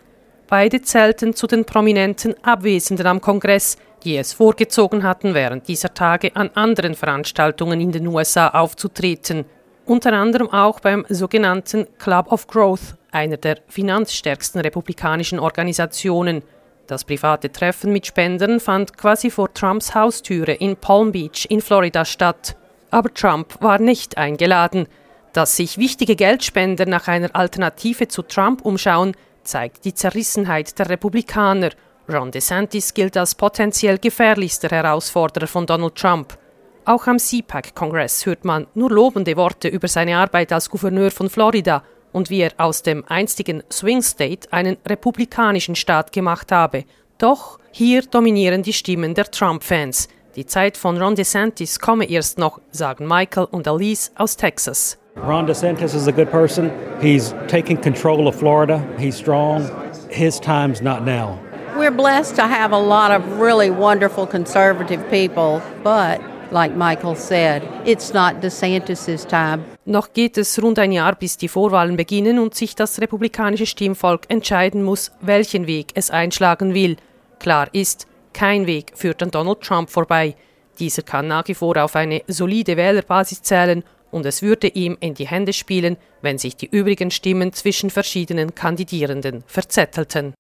Beide 0.48 0.84
zählten 0.84 1.34
zu 1.34 1.48
den 1.48 1.66
prominenten 1.66 2.36
Abwesenden 2.44 3.08
am 3.08 3.20
Kongress, 3.20 3.78
die 4.04 4.18
es 4.18 4.34
vorgezogen 4.34 5.04
hatten, 5.04 5.34
während 5.34 5.68
dieser 5.68 5.94
Tage 5.94 6.36
an 6.36 6.50
anderen 6.54 6.96
Veranstaltungen 6.96 7.80
in 7.82 7.92
den 7.92 8.08
USA 8.08 8.50
aufzutreten, 8.50 9.46
unter 9.86 10.14
anderem 10.14 10.50
auch 10.50 10.80
beim 10.80 11.06
sogenannten 11.10 11.88
Club 11.98 12.32
of 12.32 12.48
Growth, 12.48 12.96
einer 13.12 13.38
der 13.38 13.58
finanzstärksten 13.68 14.62
republikanischen 14.62 15.40
Organisationen. 15.40 16.42
Das 16.88 17.04
private 17.04 17.52
Treffen 17.52 17.92
mit 17.92 18.06
Spendern 18.06 18.60
fand 18.60 18.98
quasi 18.98 19.30
vor 19.30 19.54
Trumps 19.54 19.94
Haustüre 19.94 20.54
in 20.54 20.76
Palm 20.76 21.12
Beach 21.12 21.46
in 21.50 21.62
Florida 21.62 22.06
statt. 22.06 22.56
Aber 22.92 23.14
Trump 23.14 23.62
war 23.62 23.80
nicht 23.80 24.18
eingeladen. 24.18 24.88
Dass 25.34 25.58
sich 25.58 25.78
wichtige 25.78 26.16
Geldspender 26.16 26.86
nach 26.86 27.08
einer 27.08 27.36
Alternative 27.36 28.08
zu 28.08 28.22
Trump 28.22 28.64
umschauen, 28.64 29.14
zeigt 29.44 29.84
die 29.86 29.94
Zerrissenheit 29.94 30.78
der 30.78 30.90
Republikaner. 30.90 31.72
Ron 32.10 32.32
DeSantis 32.32 32.94
gilt 32.94 33.16
als 33.16 33.34
potenziell 33.34 33.98
gefährlichster 33.98 34.70
Herausforderer 34.70 35.48
von 35.48 35.66
Donald 35.66 35.96
Trump. 35.96 36.38
Auch 36.86 37.08
am 37.08 37.18
CPAC-Kongress 37.18 38.26
hört 38.26 38.44
man 38.44 38.68
nur 38.74 38.92
lobende 38.92 39.38
Worte 39.38 39.70
über 39.70 39.88
seine 39.88 40.18
Arbeit 40.18 40.52
als 40.52 40.70
Gouverneur 40.70 41.12
von 41.12 41.30
Florida 41.30 41.84
und 42.12 42.30
wie 42.30 42.42
er 42.42 42.52
aus 42.58 42.84
dem 42.84 43.06
einstigen 43.08 43.64
Swing 43.72 44.02
State 44.02 44.52
einen 44.52 44.78
republikanischen 44.86 45.76
Staat 45.76 46.12
gemacht 46.12 46.52
habe. 46.52 46.84
Doch 47.18 47.58
hier 47.72 48.02
dominieren 48.02 48.64
die 48.64 48.74
Stimmen 48.74 49.14
der 49.14 49.32
Trump-Fans. 49.32 50.10
Die 50.36 50.46
Zeit 50.46 50.76
von 50.76 51.02
Ron 51.02 51.16
DeSantis 51.16 51.80
komme 51.80 52.10
erst 52.10 52.38
noch, 52.38 52.60
sagen 52.72 53.08
Michael 53.08 53.46
und 53.46 53.68
Alice 53.68 54.12
aus 54.16 54.36
Texas. 54.36 54.98
Ron 55.16 55.46
DeSantis 55.46 55.94
is 55.94 56.08
a 56.08 56.12
good 56.12 56.30
person. 56.30 56.70
He's 57.00 57.34
taking 57.48 57.80
control 57.80 58.28
of 58.28 58.36
Florida. 58.36 58.84
He's 58.98 59.18
strong. 59.18 59.70
His 60.10 60.40
time's 60.40 60.82
not 60.82 61.06
now. 61.06 61.40
We're 61.76 61.92
blessed 61.92 62.36
to 62.36 62.44
have 62.44 62.72
a 62.72 62.78
lot 62.78 63.12
of 63.12 63.40
really 63.40 63.72
wonderful 63.72 64.28
conservative 64.28 65.10
people, 65.10 65.60
but 65.84 66.22
like 66.52 66.76
Michael 66.76 67.16
said, 67.16 67.64
it's 67.84 68.14
not 68.14 68.42
DeSantis' 68.42 69.28
time. 69.28 69.66
Noch 69.86 70.14
geht 70.14 70.38
es 70.38 70.62
rund 70.62 70.78
ein 70.78 70.92
Jahr, 70.92 71.16
bis 71.16 71.36
die 71.36 71.48
Vorwahlen 71.48 71.98
beginnen 71.98 72.38
und 72.38 72.54
sich 72.54 72.76
das 72.76 73.02
republikanische 73.02 73.66
Stimmvolk 73.66 74.30
entscheiden 74.30 74.84
muss, 74.84 75.12
welchen 75.22 75.66
Weg 75.66 75.88
es 75.96 76.12
einschlagen 76.12 76.76
will. 76.76 76.96
Klar 77.40 77.68
ist, 77.74 78.06
kein 78.34 78.68
Weg 78.68 78.92
führt 78.94 79.24
an 79.24 79.32
Donald 79.32 79.62
Trump 79.62 79.90
vorbei. 79.90 80.36
Dieser 80.78 81.02
kann 81.02 81.28
nach 81.28 81.48
wie 81.48 81.56
vor 81.56 81.76
auf 81.78 81.96
eine 81.96 82.22
solide 82.28 82.78
Wählerbasis 82.78 83.42
zählen 83.42 83.84
und 84.12 84.28
es 84.28 84.44
würde 84.44 84.68
ihm 84.68 84.96
in 85.00 85.16
die 85.16 85.28
Hände 85.28 85.54
spielen, 85.54 85.98
wenn 86.22 86.38
sich 86.38 86.56
die 86.56 86.68
übrigen 86.68 87.10
Stimmen 87.10 87.52
zwischen 87.52 87.90
verschiedenen 87.90 88.54
Kandidierenden 88.54 89.44
verzettelten. 89.48 90.36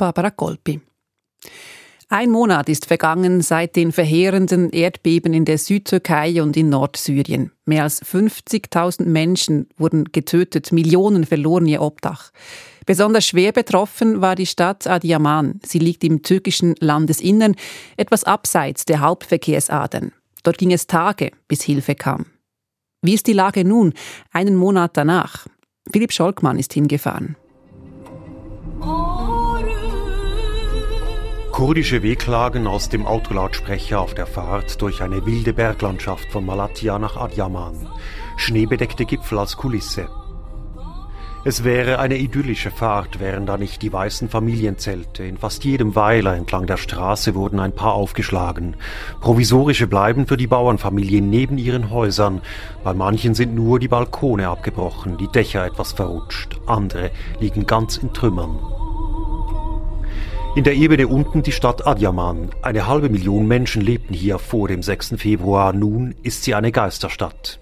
Barbara 0.00 0.30
Kolpi. 0.30 0.80
Ein 2.08 2.30
Monat 2.30 2.70
ist 2.70 2.86
vergangen 2.86 3.42
seit 3.42 3.76
den 3.76 3.92
verheerenden 3.92 4.70
Erdbeben 4.70 5.34
in 5.34 5.44
der 5.44 5.58
Südtürkei 5.58 6.42
und 6.42 6.56
in 6.56 6.70
Nordsyrien. 6.70 7.52
Mehr 7.66 7.82
als 7.82 8.02
50.000 8.02 9.04
Menschen 9.04 9.68
wurden 9.76 10.04
getötet, 10.04 10.72
Millionen 10.72 11.26
verloren 11.26 11.66
ihr 11.66 11.82
Obdach. 11.82 12.30
Besonders 12.86 13.26
schwer 13.26 13.52
betroffen 13.52 14.22
war 14.22 14.36
die 14.36 14.46
Stadt 14.46 14.86
Adiyaman. 14.86 15.60
Sie 15.66 15.78
liegt 15.78 16.02
im 16.02 16.22
türkischen 16.22 16.76
Landesinnern, 16.80 17.54
etwas 17.98 18.24
abseits 18.24 18.86
der 18.86 19.00
Hauptverkehrsadern. 19.00 20.12
Dort 20.42 20.56
ging 20.56 20.72
es 20.72 20.86
Tage, 20.86 21.32
bis 21.46 21.60
Hilfe 21.62 21.94
kam. 21.94 22.24
Wie 23.02 23.12
ist 23.12 23.26
die 23.26 23.34
Lage 23.34 23.66
nun, 23.66 23.92
einen 24.32 24.56
Monat 24.56 24.96
danach? 24.96 25.46
Philipp 25.92 26.12
Scholkmann 26.12 26.58
ist 26.58 26.72
hingefahren. 26.72 27.36
Kurdische 31.60 32.02
Wehklagen 32.02 32.66
aus 32.66 32.88
dem 32.88 33.04
Autolautsprecher 33.04 34.00
auf 34.00 34.14
der 34.14 34.24
Fahrt 34.26 34.80
durch 34.80 35.02
eine 35.02 35.26
wilde 35.26 35.52
Berglandschaft 35.52 36.32
von 36.32 36.46
Malatya 36.46 36.98
nach 36.98 37.18
Adyaman. 37.18 37.86
Schneebedeckte 38.38 39.04
Gipfel 39.04 39.38
als 39.38 39.58
Kulisse. 39.58 40.08
Es 41.44 41.62
wäre 41.62 41.98
eine 41.98 42.16
idyllische 42.16 42.70
Fahrt, 42.70 43.20
wären 43.20 43.44
da 43.44 43.58
nicht 43.58 43.82
die 43.82 43.92
weißen 43.92 44.30
Familienzelte. 44.30 45.22
In 45.24 45.36
fast 45.36 45.62
jedem 45.62 45.94
Weiler 45.94 46.34
entlang 46.34 46.66
der 46.66 46.78
Straße 46.78 47.34
wurden 47.34 47.60
ein 47.60 47.74
paar 47.74 47.92
aufgeschlagen. 47.92 48.76
Provisorische 49.20 49.86
bleiben 49.86 50.26
für 50.26 50.38
die 50.38 50.46
Bauernfamilien 50.46 51.28
neben 51.28 51.58
ihren 51.58 51.90
Häusern. 51.90 52.40
Bei 52.82 52.94
manchen 52.94 53.34
sind 53.34 53.54
nur 53.54 53.78
die 53.78 53.88
Balkone 53.88 54.48
abgebrochen, 54.48 55.18
die 55.18 55.28
Dächer 55.28 55.66
etwas 55.66 55.92
verrutscht. 55.92 56.58
Andere 56.64 57.10
liegen 57.38 57.66
ganz 57.66 57.98
in 57.98 58.14
Trümmern. 58.14 58.79
In 60.56 60.64
der 60.64 60.74
Ebene 60.74 61.06
unten 61.06 61.44
die 61.44 61.52
Stadt 61.52 61.86
Adyaman. 61.86 62.50
Eine 62.60 62.88
halbe 62.88 63.08
Million 63.08 63.46
Menschen 63.46 63.82
lebten 63.82 64.12
hier 64.12 64.40
vor 64.40 64.66
dem 64.66 64.82
6. 64.82 65.14
Februar. 65.16 65.72
Nun 65.72 66.16
ist 66.24 66.42
sie 66.42 66.56
eine 66.56 66.72
Geisterstadt. 66.72 67.60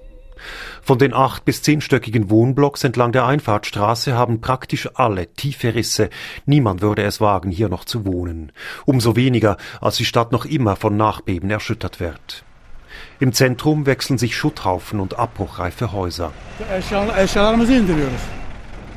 Von 0.80 0.98
den 0.98 1.12
acht 1.12 1.44
bis 1.44 1.62
zehnstöckigen 1.62 2.30
Wohnblocks 2.30 2.84
entlang 2.84 3.12
der 3.12 3.26
Einfahrtstraße 3.26 4.16
haben 4.16 4.40
praktisch 4.40 4.88
alle 4.94 5.26
tiefe 5.34 5.74
Risse. 5.74 6.08
Niemand 6.46 6.80
würde 6.80 7.02
es 7.02 7.20
wagen, 7.20 7.50
hier 7.50 7.68
noch 7.68 7.84
zu 7.84 8.06
wohnen. 8.06 8.52
Umso 8.86 9.16
weniger, 9.16 9.58
als 9.82 9.96
die 9.96 10.06
Stadt 10.06 10.32
noch 10.32 10.46
immer 10.46 10.74
von 10.74 10.96
Nachbeben 10.96 11.50
erschüttert 11.50 12.00
wird. 12.00 12.42
Im 13.20 13.34
Zentrum 13.34 13.84
wechseln 13.84 14.16
sich 14.16 14.34
Schutthaufen 14.34 14.98
und 14.98 15.18
abbruchreife 15.18 15.92
Häuser. 15.92 16.32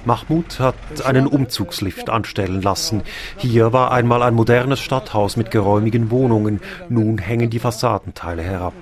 Mahmoud 0.05 0.59
hat 0.59 0.75
einen 1.05 1.27
Umzugslift 1.27 2.09
anstellen 2.09 2.61
lassen. 2.61 3.03
Hier 3.37 3.73
war 3.73 3.91
einmal 3.91 4.23
ein 4.23 4.33
modernes 4.33 4.79
Stadthaus 4.79 5.37
mit 5.37 5.51
geräumigen 5.51 6.11
Wohnungen. 6.11 6.59
Nun 6.89 7.17
hängen 7.17 7.49
die 7.49 7.59
Fassadenteile 7.59 8.41
herab. 8.41 8.73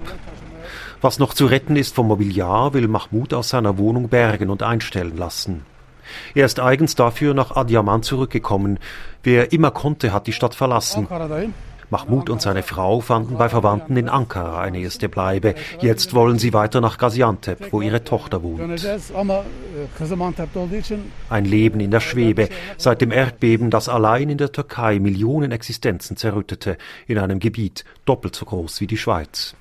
Was 1.01 1.19
noch 1.19 1.33
zu 1.33 1.45
retten 1.45 1.75
ist 1.75 1.95
vom 1.95 2.07
Mobiliar, 2.07 2.73
will 2.73 2.87
Mahmoud 2.87 3.33
aus 3.33 3.49
seiner 3.49 3.77
Wohnung 3.77 4.09
bergen 4.09 4.49
und 4.49 4.63
einstellen 4.63 5.15
lassen. 5.15 5.65
Er 6.33 6.45
ist 6.45 6.59
eigens 6.59 6.95
dafür 6.95 7.33
nach 7.33 7.55
Adiaman 7.55 8.03
zurückgekommen. 8.03 8.79
Wer 9.23 9.51
immer 9.53 9.71
konnte, 9.71 10.11
hat 10.11 10.27
die 10.27 10.33
Stadt 10.33 10.55
verlassen. 10.55 11.07
Mahmoud 11.89 12.29
und 12.29 12.41
seine 12.41 12.63
Frau 12.63 12.99
fanden 13.01 13.37
bei 13.37 13.49
Verwandten 13.49 13.97
in 13.97 14.09
Ankara 14.09 14.61
eine 14.61 14.79
erste 14.79 15.09
Bleibe. 15.09 15.55
Jetzt 15.81 16.13
wollen 16.13 16.39
sie 16.39 16.53
weiter 16.53 16.81
nach 16.81 16.97
Gaziantep, 16.97 17.71
wo 17.71 17.81
ihre 17.81 18.03
Tochter 18.03 18.43
wohnt. 18.43 18.61
Ein 21.29 21.45
Leben 21.45 21.79
in 21.79 21.91
der 21.91 21.99
Schwebe, 21.99 22.49
seit 22.77 23.01
dem 23.01 23.11
Erdbeben, 23.11 23.69
das 23.69 23.89
allein 23.89 24.29
in 24.29 24.37
der 24.37 24.51
Türkei 24.51 24.99
Millionen 24.99 25.51
Existenzen 25.51 26.17
zerrüttete, 26.17 26.77
in 27.07 27.17
einem 27.17 27.39
Gebiet 27.39 27.85
doppelt 28.05 28.35
so 28.35 28.45
groß 28.45 28.81
wie 28.81 28.87
die 28.87 28.97
Schweiz. 28.97 29.55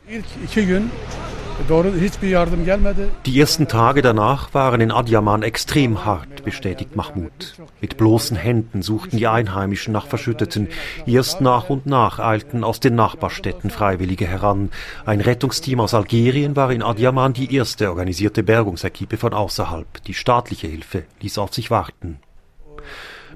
Die 3.26 3.40
ersten 3.40 3.68
Tage 3.68 4.00
danach 4.00 4.54
waren 4.54 4.80
in 4.80 4.92
Adyaman 4.92 5.42
extrem 5.42 6.04
hart, 6.04 6.44
bestätigt 6.44 6.94
Mahmoud. 6.94 7.56
Mit 7.80 7.96
bloßen 7.96 8.36
Händen 8.36 8.80
suchten 8.82 9.16
die 9.18 9.26
Einheimischen 9.26 9.92
nach 9.92 10.06
Verschütteten. 10.06 10.68
Erst 11.04 11.40
nach 11.40 11.68
und 11.68 11.84
nach 11.86 12.20
eilten 12.20 12.62
aus 12.62 12.78
den 12.78 12.94
Nachbarstädten 12.94 13.70
Freiwillige 13.70 14.26
heran. 14.26 14.70
Ein 15.04 15.20
Rettungsteam 15.20 15.80
aus 15.80 15.94
Algerien 15.94 16.54
war 16.54 16.70
in 16.70 16.82
Adyaman 16.82 17.32
die 17.32 17.52
erste 17.54 17.90
organisierte 17.90 18.44
Bergungsequipe 18.44 19.16
von 19.16 19.34
außerhalb. 19.34 20.04
Die 20.04 20.14
staatliche 20.14 20.68
Hilfe 20.68 21.04
ließ 21.20 21.38
auf 21.38 21.52
sich 21.52 21.72
warten. 21.72 22.20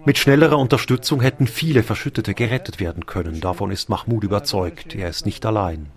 Mit 0.05 0.19
schnellerer 0.19 0.59
Unterstützung 0.59 1.21
hätten 1.21 1.49
viele 1.49 1.83
Verschüttete 1.83 2.35
gerettet 2.35 2.79
werden 2.79 3.05
können. 3.07 3.41
Davon 3.41 3.73
ist 3.73 3.89
Mahmoud 3.89 4.23
überzeugt. 4.23 4.95
Er 4.95 5.09
ist 5.09 5.27
nicht 5.27 5.45
allein. 5.45 5.91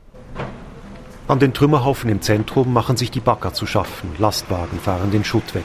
An 1.27 1.39
den 1.39 1.55
Trümmerhaufen 1.55 2.11
im 2.11 2.21
Zentrum 2.21 2.71
machen 2.71 2.97
sich 2.97 3.09
die 3.09 3.19
Bagger 3.19 3.51
zu 3.51 3.65
schaffen, 3.65 4.11
Lastwagen 4.19 4.79
fahren 4.79 5.09
den 5.09 5.23
Schutt 5.23 5.55
weg. 5.55 5.63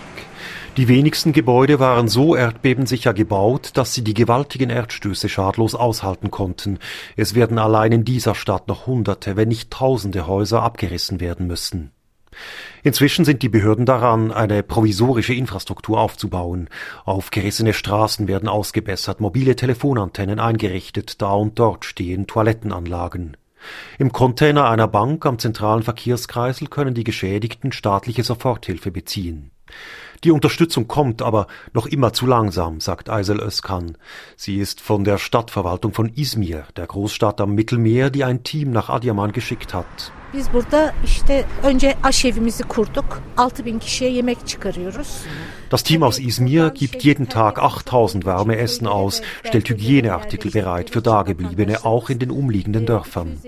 Die 0.79 0.88
wenigsten 0.88 1.35
Gebäude 1.35 1.79
waren 1.79 2.09
so 2.09 2.35
erdbebensicher 2.35 3.12
gebaut, 3.12 3.73
dass 3.75 3.92
sie 3.92 4.03
die 4.03 4.14
gewaltigen 4.14 4.70
Erdstöße 4.70 5.29
schadlos 5.29 5.75
aushalten 5.75 6.31
konnten. 6.31 6.79
Es 7.14 7.35
werden 7.35 7.59
allein 7.59 7.92
in 7.92 8.05
dieser 8.07 8.35
Stadt 8.35 8.68
noch 8.68 8.87
Hunderte, 8.87 9.37
wenn 9.37 9.49
nicht 9.49 9.70
Tausende 9.70 10.27
Häuser 10.27 10.62
abgerissen 10.62 11.20
werden 11.20 11.46
müssen. 11.46 11.90
Inzwischen 12.83 13.27
sind 13.27 13.42
die 13.42 13.51
Behörden 13.51 13.85
daran, 13.85 14.33
eine 14.33 14.62
provisorische 14.62 15.35
Infrastruktur 15.35 16.01
aufzubauen. 16.01 16.70
Aufgerissene 17.05 17.75
Straßen 17.75 18.29
werden 18.29 18.49
ausgebessert, 18.49 19.20
mobile 19.20 19.57
Telefonantennen 19.57 20.40
eingerichtet, 20.40 21.20
da 21.20 21.33
und 21.33 21.59
dort 21.59 21.85
stehen 21.85 22.27
Toilettenanlagen. 22.27 23.37
Im 23.99 24.12
Container 24.12 24.68
einer 24.68 24.88
Bank 24.88 25.27
am 25.27 25.38
zentralen 25.38 25.83
Verkehrskreisel 25.83 26.68
können 26.68 26.94
die 26.94 27.05
Geschädigten 27.05 27.73
staatliche 27.73 28.23
Soforthilfe 28.23 28.90
beziehen. 28.90 29.51
Die 30.23 30.31
Unterstützung 30.31 30.87
kommt 30.87 31.23
aber 31.23 31.47
noch 31.73 31.87
immer 31.87 32.13
zu 32.13 32.27
langsam, 32.27 32.81
sagt 32.81 33.09
Aysel 33.09 33.41
Özkan. 33.41 33.97
Sie 34.37 34.59
ist 34.59 34.81
von 34.83 35.05
der 35.05 35.17
Stadtverwaltung 35.17 35.95
von 35.95 36.13
Izmir, 36.15 36.65
der 36.77 36.87
Großstadt 36.87 37.41
am 37.41 37.55
Mittelmeer, 37.55 38.11
die 38.11 38.25
ein 38.25 38.43
Team 38.43 38.71
nach 38.71 38.91
Adiyaman 38.91 39.33
geschickt 39.33 39.73
hat. 39.73 40.13
Biz 40.35 40.53
burada 40.53 40.93
işte 41.05 41.45
önce 41.65 41.97
aşevimizi 42.03 42.63
kurduk. 42.63 43.23
6000 43.37 43.79
kişiye 43.79 44.11
yemek 44.11 44.47
çıkarıyoruz. 44.47 45.25
Das 45.71 45.83
Team 45.83 46.03
aus 46.03 46.19
Izmir 46.21 46.69
gibt 46.75 47.05
jeden 47.05 47.27
Tag 47.27 47.59
8000 47.59 48.25
warme 48.25 48.55
Essen 48.55 48.87
aus, 48.87 49.23
stellt 49.45 49.71
Hygieneartikel 49.71 50.53
bereit 50.53 50.91
für 50.91 51.05
Dagebliebene, 51.05 51.85
auch 51.85 52.11
in 52.11 52.19
den 52.19 52.31
umliegenden 52.31 52.87
Dörfern. 52.87 53.39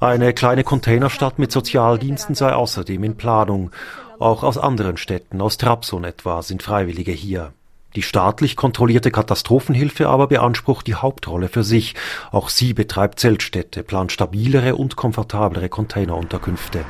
Eine 0.00 0.32
kleine 0.32 0.64
Containerstadt 0.64 1.38
mit 1.38 1.52
Sozialdiensten 1.52 2.34
sei 2.34 2.52
außerdem 2.52 3.04
in 3.04 3.16
Planung. 3.16 3.70
Auch 4.18 4.42
aus 4.42 4.58
anderen 4.58 4.96
Städten, 4.96 5.40
aus 5.40 5.58
Trabzon 5.58 6.02
etwa, 6.02 6.42
sind 6.42 6.62
Freiwillige 6.62 7.12
hier. 7.12 7.52
Die 7.94 8.02
staatlich 8.02 8.54
kontrollierte 8.54 9.10
Katastrophenhilfe 9.10 10.08
aber 10.08 10.26
beansprucht 10.26 10.86
die 10.86 10.96
Hauptrolle 10.96 11.48
für 11.48 11.64
sich. 11.64 11.94
Auch 12.30 12.48
sie 12.48 12.74
betreibt 12.74 13.18
Zeltstädte, 13.18 13.82
plant 13.82 14.12
stabilere 14.12 14.76
und 14.76 14.96
komfortablere 14.96 15.68
Containerunterkünfte. 15.70 16.84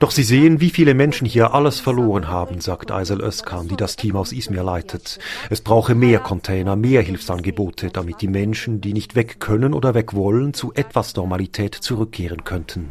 Doch 0.00 0.10
Sie 0.10 0.22
sehen, 0.22 0.60
wie 0.60 0.70
viele 0.70 0.94
Menschen 0.94 1.26
hier 1.26 1.54
alles 1.54 1.78
verloren 1.78 2.28
haben, 2.28 2.60
sagt 2.60 2.90
Aysel 2.90 3.20
Özkan, 3.20 3.68
die 3.68 3.76
das 3.76 3.94
Team 3.96 4.16
aus 4.16 4.32
Izmir 4.32 4.64
leitet. 4.64 5.18
Es 5.48 5.60
brauche 5.60 5.94
mehr 5.94 6.18
Container, 6.18 6.74
mehr 6.76 7.02
Hilfsangebote, 7.02 7.90
damit 7.90 8.22
die 8.22 8.28
Menschen, 8.28 8.80
die 8.80 8.92
nicht 8.92 9.14
weg 9.14 9.38
können 9.38 9.72
oder 9.72 9.94
weg 9.94 10.14
wollen, 10.14 10.52
zu 10.52 10.72
etwas 10.74 11.14
Normalität 11.14 11.74
zurückkehren 11.74 12.42
könnten. 12.42 12.90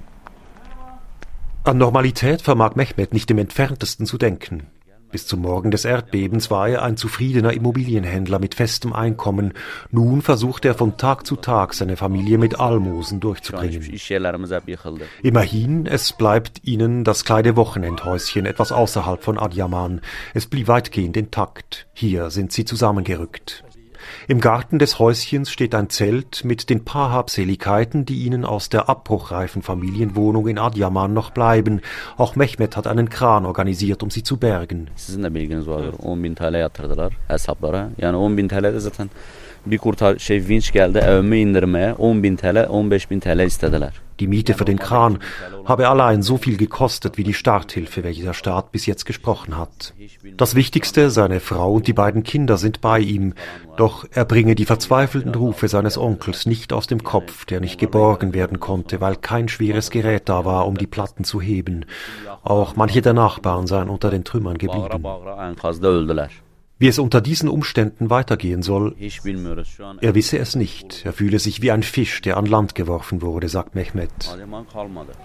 An 1.66 1.78
Normalität 1.78 2.42
vermag 2.42 2.76
Mehmet 2.76 3.14
nicht 3.14 3.30
im 3.30 3.38
entferntesten 3.38 4.06
zu 4.06 4.18
denken. 4.18 4.68
Bis 5.12 5.26
zum 5.26 5.42
Morgen 5.42 5.72
des 5.72 5.86
Erdbebens 5.86 6.52
war 6.52 6.70
er 6.70 6.84
ein 6.84 6.96
zufriedener 6.96 7.52
Immobilienhändler 7.54 8.38
mit 8.38 8.54
festem 8.56 8.94
Einkommen. 8.94 9.54
Nun 9.92 10.22
versucht 10.22 10.66
er 10.66 10.76
von 10.76 10.98
Tag 10.98 11.26
zu 11.26 11.36
Tag 11.36 11.74
seine 11.74 11.98
Familie 11.98 12.38
mit 12.38 12.60
Almosen 12.60 13.20
durchzubringen. 13.20 13.82
Immerhin, 15.24 15.86
es 15.88 16.14
bleibt 16.14 16.64
ihnen 16.64 17.04
das 17.04 17.26
kleine 17.26 17.56
Wochenendhäuschen 17.56 18.46
etwas 18.46 18.72
außerhalb 18.72 19.24
von 19.24 19.40
Adyaman. 19.40 20.02
Es 20.36 20.46
blieb 20.46 20.68
weitgehend 20.68 21.18
intakt. 21.18 21.88
Hier 21.94 22.30
sind 22.30 22.52
sie 22.52 22.66
zusammengerückt. 22.66 23.64
Im 24.30 24.40
Garten 24.42 24.78
des 24.78 25.00
Häuschens 25.00 25.50
steht 25.50 25.74
ein 25.74 25.90
Zelt 25.90 26.46
mit 26.46 26.70
den 26.70 26.86
paar 26.86 27.10
Habseligkeiten, 27.12 28.06
die 28.06 28.26
ihnen 28.26 28.46
aus 28.46 28.70
der 28.70 28.88
abbruchreifen 28.88 29.64
Familienwohnung 29.64 30.48
in 30.48 30.60
Adyaman 30.60 31.16
noch 31.16 31.32
bleiben. 31.32 31.82
Auch 32.16 32.36
Mehmet 32.36 32.78
hat 32.78 32.86
einen 32.86 33.10
Kran 33.10 33.48
organisiert, 33.48 34.04
um 34.04 34.12
sie 34.12 34.22
zu 34.22 34.38
bergen. 34.38 34.92
Bir 39.66 39.78
kurtar 39.78 40.18
şey 40.20 40.48
vinç 40.48 40.72
geldi 40.72 40.98
evime 40.98 41.40
indirmeye 41.40 41.94
10 41.94 42.24
bin 42.24 42.36
TL 42.36 42.68
15 42.68 43.10
bin 43.10 43.20
TL 43.20 43.40
istediler. 43.40 43.94
Die 44.20 44.28
Miete 44.28 44.54
für 44.54 44.66
den 44.66 44.78
Kran 44.78 45.20
habe 45.66 45.88
allein 45.88 46.22
so 46.22 46.38
viel 46.38 46.58
gekostet 46.58 47.18
wie 47.18 47.24
die 47.24 47.34
Starthilfe, 47.34 48.04
welche 48.04 48.24
der 48.24 48.34
Staat 48.34 48.72
bis 48.72 48.86
jetzt 48.86 49.06
gesprochen 49.06 49.58
hat. 49.58 49.94
Das 50.36 50.56
Wichtigste, 50.56 51.10
seine 51.10 51.40
Frau 51.40 51.74
und 51.74 51.88
die 51.88 51.94
beiden 51.94 52.24
Kinder 52.24 52.58
sind 52.58 52.82
bei 52.82 53.00
ihm, 53.00 53.34
doch 53.78 54.06
er 54.12 54.26
bringe 54.26 54.56
die 54.56 54.66
verzweifelten 54.66 55.34
Rufe 55.34 55.70
seines 55.70 55.98
Onkels 55.98 56.46
nicht 56.46 56.74
aus 56.74 56.88
dem 56.88 57.04
Kopf, 57.04 57.46
der 57.46 57.62
nicht 57.62 57.80
geborgen 57.80 58.34
werden 58.34 58.60
konnte, 58.60 59.00
weil 59.00 59.16
kein 59.16 59.48
schweres 59.48 59.90
Gerät 59.90 60.28
da 60.28 60.44
war, 60.44 60.68
um 60.68 60.78
die 60.78 60.88
Platten 60.88 61.24
zu 61.24 61.40
heben. 61.40 61.86
Auch 62.44 62.76
manche 62.76 63.02
der 63.02 63.14
Nachbarn 63.14 63.68
seien 63.68 63.90
unter 63.90 64.10
den 64.10 64.26
Trümmern 64.26 64.58
geblieben. 64.58 65.06
Wie 66.82 66.88
es 66.88 66.98
unter 66.98 67.20
diesen 67.20 67.50
Umständen 67.50 68.10
weitergehen 68.10 68.64
soll, 68.64 68.96
er 70.00 70.16
wisse 70.16 70.40
es 70.40 70.56
nicht. 70.56 71.06
Er 71.06 71.12
fühle 71.12 71.40
sich 71.40 71.62
wie 71.62 71.72
ein 71.72 71.84
Fisch, 71.84 72.22
der 72.22 72.38
an 72.38 72.46
Land 72.46 72.74
geworfen 72.74 73.22
wurde, 73.22 73.50
sagt 73.50 73.76
Mehmet. 73.76 74.38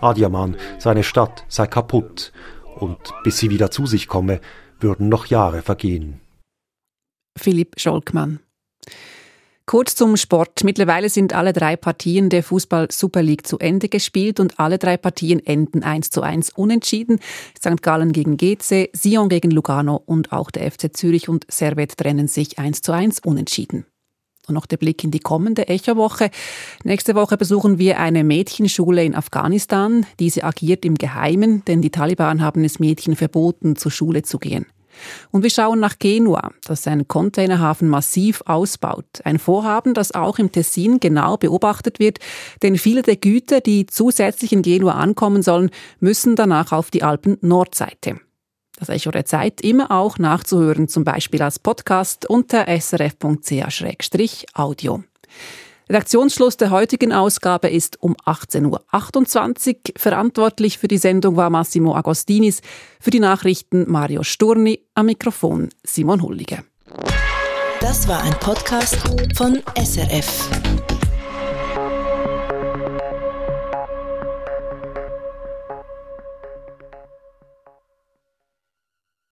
Adiaman, 0.01 0.57
seine 0.79 1.05
Stadt, 1.05 1.45
sei 1.47 1.69
kaputt. 1.69 2.33
Und 2.75 2.99
bis 3.23 3.39
sie 3.39 3.51
wieder 3.51 3.71
zu 3.71 3.87
sich 3.87 4.09
komme, 4.09 4.41
würden 4.81 5.09
noch 5.09 5.27
Jahre 5.27 5.63
vergehen. 5.63 6.21
Philipp 7.39 7.79
Scholkmann. 7.79 8.41
Kurz 9.67 9.95
zum 9.95 10.19
Sport. 10.19 10.63
Mittlerweile 10.63 11.09
sind 11.09 11.33
alle 11.33 11.55
drei 11.55 11.77
Partien 11.77 12.29
der 12.29 12.43
Fußball 12.43 12.89
Super 12.93 13.23
League 13.23 13.47
zu 13.47 13.59
Ende 13.59 13.89
gespielt 13.89 14.39
und 14.39 14.61
alle 14.61 14.79
drei 14.79 14.99
Partien 14.99 15.45
enden 15.45 15.83
1 15.83 16.11
zu 16.11 16.21
1 16.21 16.51
unentschieden. 16.51 17.19
St. 17.59 17.81
Gallen 17.81 18.13
gegen 18.13 18.37
GC, 18.37 18.91
Sion 18.93 19.31
gegen 19.31 19.51
Lugano 19.51 20.03
und 20.05 20.33
auch 20.33 20.51
der 20.51 20.71
FC 20.71 20.95
Zürich 20.95 21.31
und 21.31 21.47
Servet 21.49 21.97
trennen 21.97 22.29
sich 22.29 22.59
1 22.59 22.83
zu 22.83 22.93
1 22.93 23.21
unentschieden. 23.21 23.87
Und 24.47 24.55
noch 24.55 24.67
der 24.67 24.77
Blick 24.77 25.03
in 25.03 25.11
die 25.11 25.21
kommende 25.21 25.67
Echo-Woche. 25.67 26.31
Nächste 26.83 27.15
Woche 27.15 27.39
besuchen 27.39 27.79
wir 27.79 27.99
eine 27.99 28.23
Mädchenschule 28.23 29.03
in 29.03 29.15
Afghanistan. 29.15 30.05
Diese 30.21 30.45
agiert 30.45 30.85
im 30.85 30.97
Geheimen, 30.97 31.65
denn 31.65 31.81
die 31.81 31.91
Taliban 31.91 32.43
haben 32.43 32.65
es 32.65 32.81
Mädchen 32.81 33.17
verboten, 33.17 33.77
zur 33.77 33.91
Schule 33.91 34.23
zu 34.23 34.39
gehen. 34.39 34.67
Und 35.31 35.43
wir 35.43 35.51
schauen 35.51 35.81
nach 35.81 35.99
Genua, 35.99 36.51
das 36.65 36.83
seinen 36.83 37.09
Containerhafen 37.09 37.89
massiv 37.89 38.43
ausbaut. 38.47 39.07
Ein 39.25 39.39
Vorhaben, 39.39 39.95
das 39.95 40.13
auch 40.13 40.39
im 40.39 40.53
Tessin 40.53 41.01
genau 41.01 41.37
beobachtet 41.37 41.99
wird, 41.99 42.19
denn 42.63 42.79
viele 42.79 43.03
der 43.03 43.17
Güter, 43.17 43.61
die 43.61 43.87
zusätzlich 43.87 44.53
in 44.53 44.63
Genua 44.63 44.93
ankommen 44.93 45.43
sollen, 45.43 45.71
müssen 46.01 46.37
danach 46.37 46.73
auf 46.73 46.91
die 46.91 47.03
Alpen-Nordseite. 47.03 48.21
Das 48.79 48.89
Echo 48.89 49.11
der 49.13 49.25
Zeit 49.25 49.61
immer 49.61 49.91
auch 49.93 50.19
nachzuhören, 50.19 50.89
zum 50.89 51.05
Beispiel 51.05 51.43
als 51.43 51.59
Podcast 51.61 52.29
unter 52.29 52.67
srf.ch-audio. 52.67 53.45
Redaktionsschluss 55.89 56.57
der 56.57 56.71
heutigen 56.71 57.13
Ausgabe 57.13 57.69
ist 57.69 58.03
um 58.03 58.15
18.28 58.25 59.75
Uhr. 59.75 59.93
Verantwortlich 59.97 60.79
für 60.79 60.89
die 60.89 60.99
Sendung 60.99 61.37
war 61.37 61.51
Massimo 61.51 61.95
Agostinis, 61.95 62.63
für 63.01 63.11
die 63.11 63.21
Nachrichten 63.21 63.91
Mario 63.91 64.23
Sturni, 64.23 64.81
am 64.95 65.07
Mikrofon 65.07 65.69
Simon 65.83 66.23
Hullige. 66.23 66.65
Das 67.81 68.09
war 68.09 68.23
ein 68.23 68.35
Podcast 68.41 68.97
von 69.37 69.63
SRF. 69.77 70.94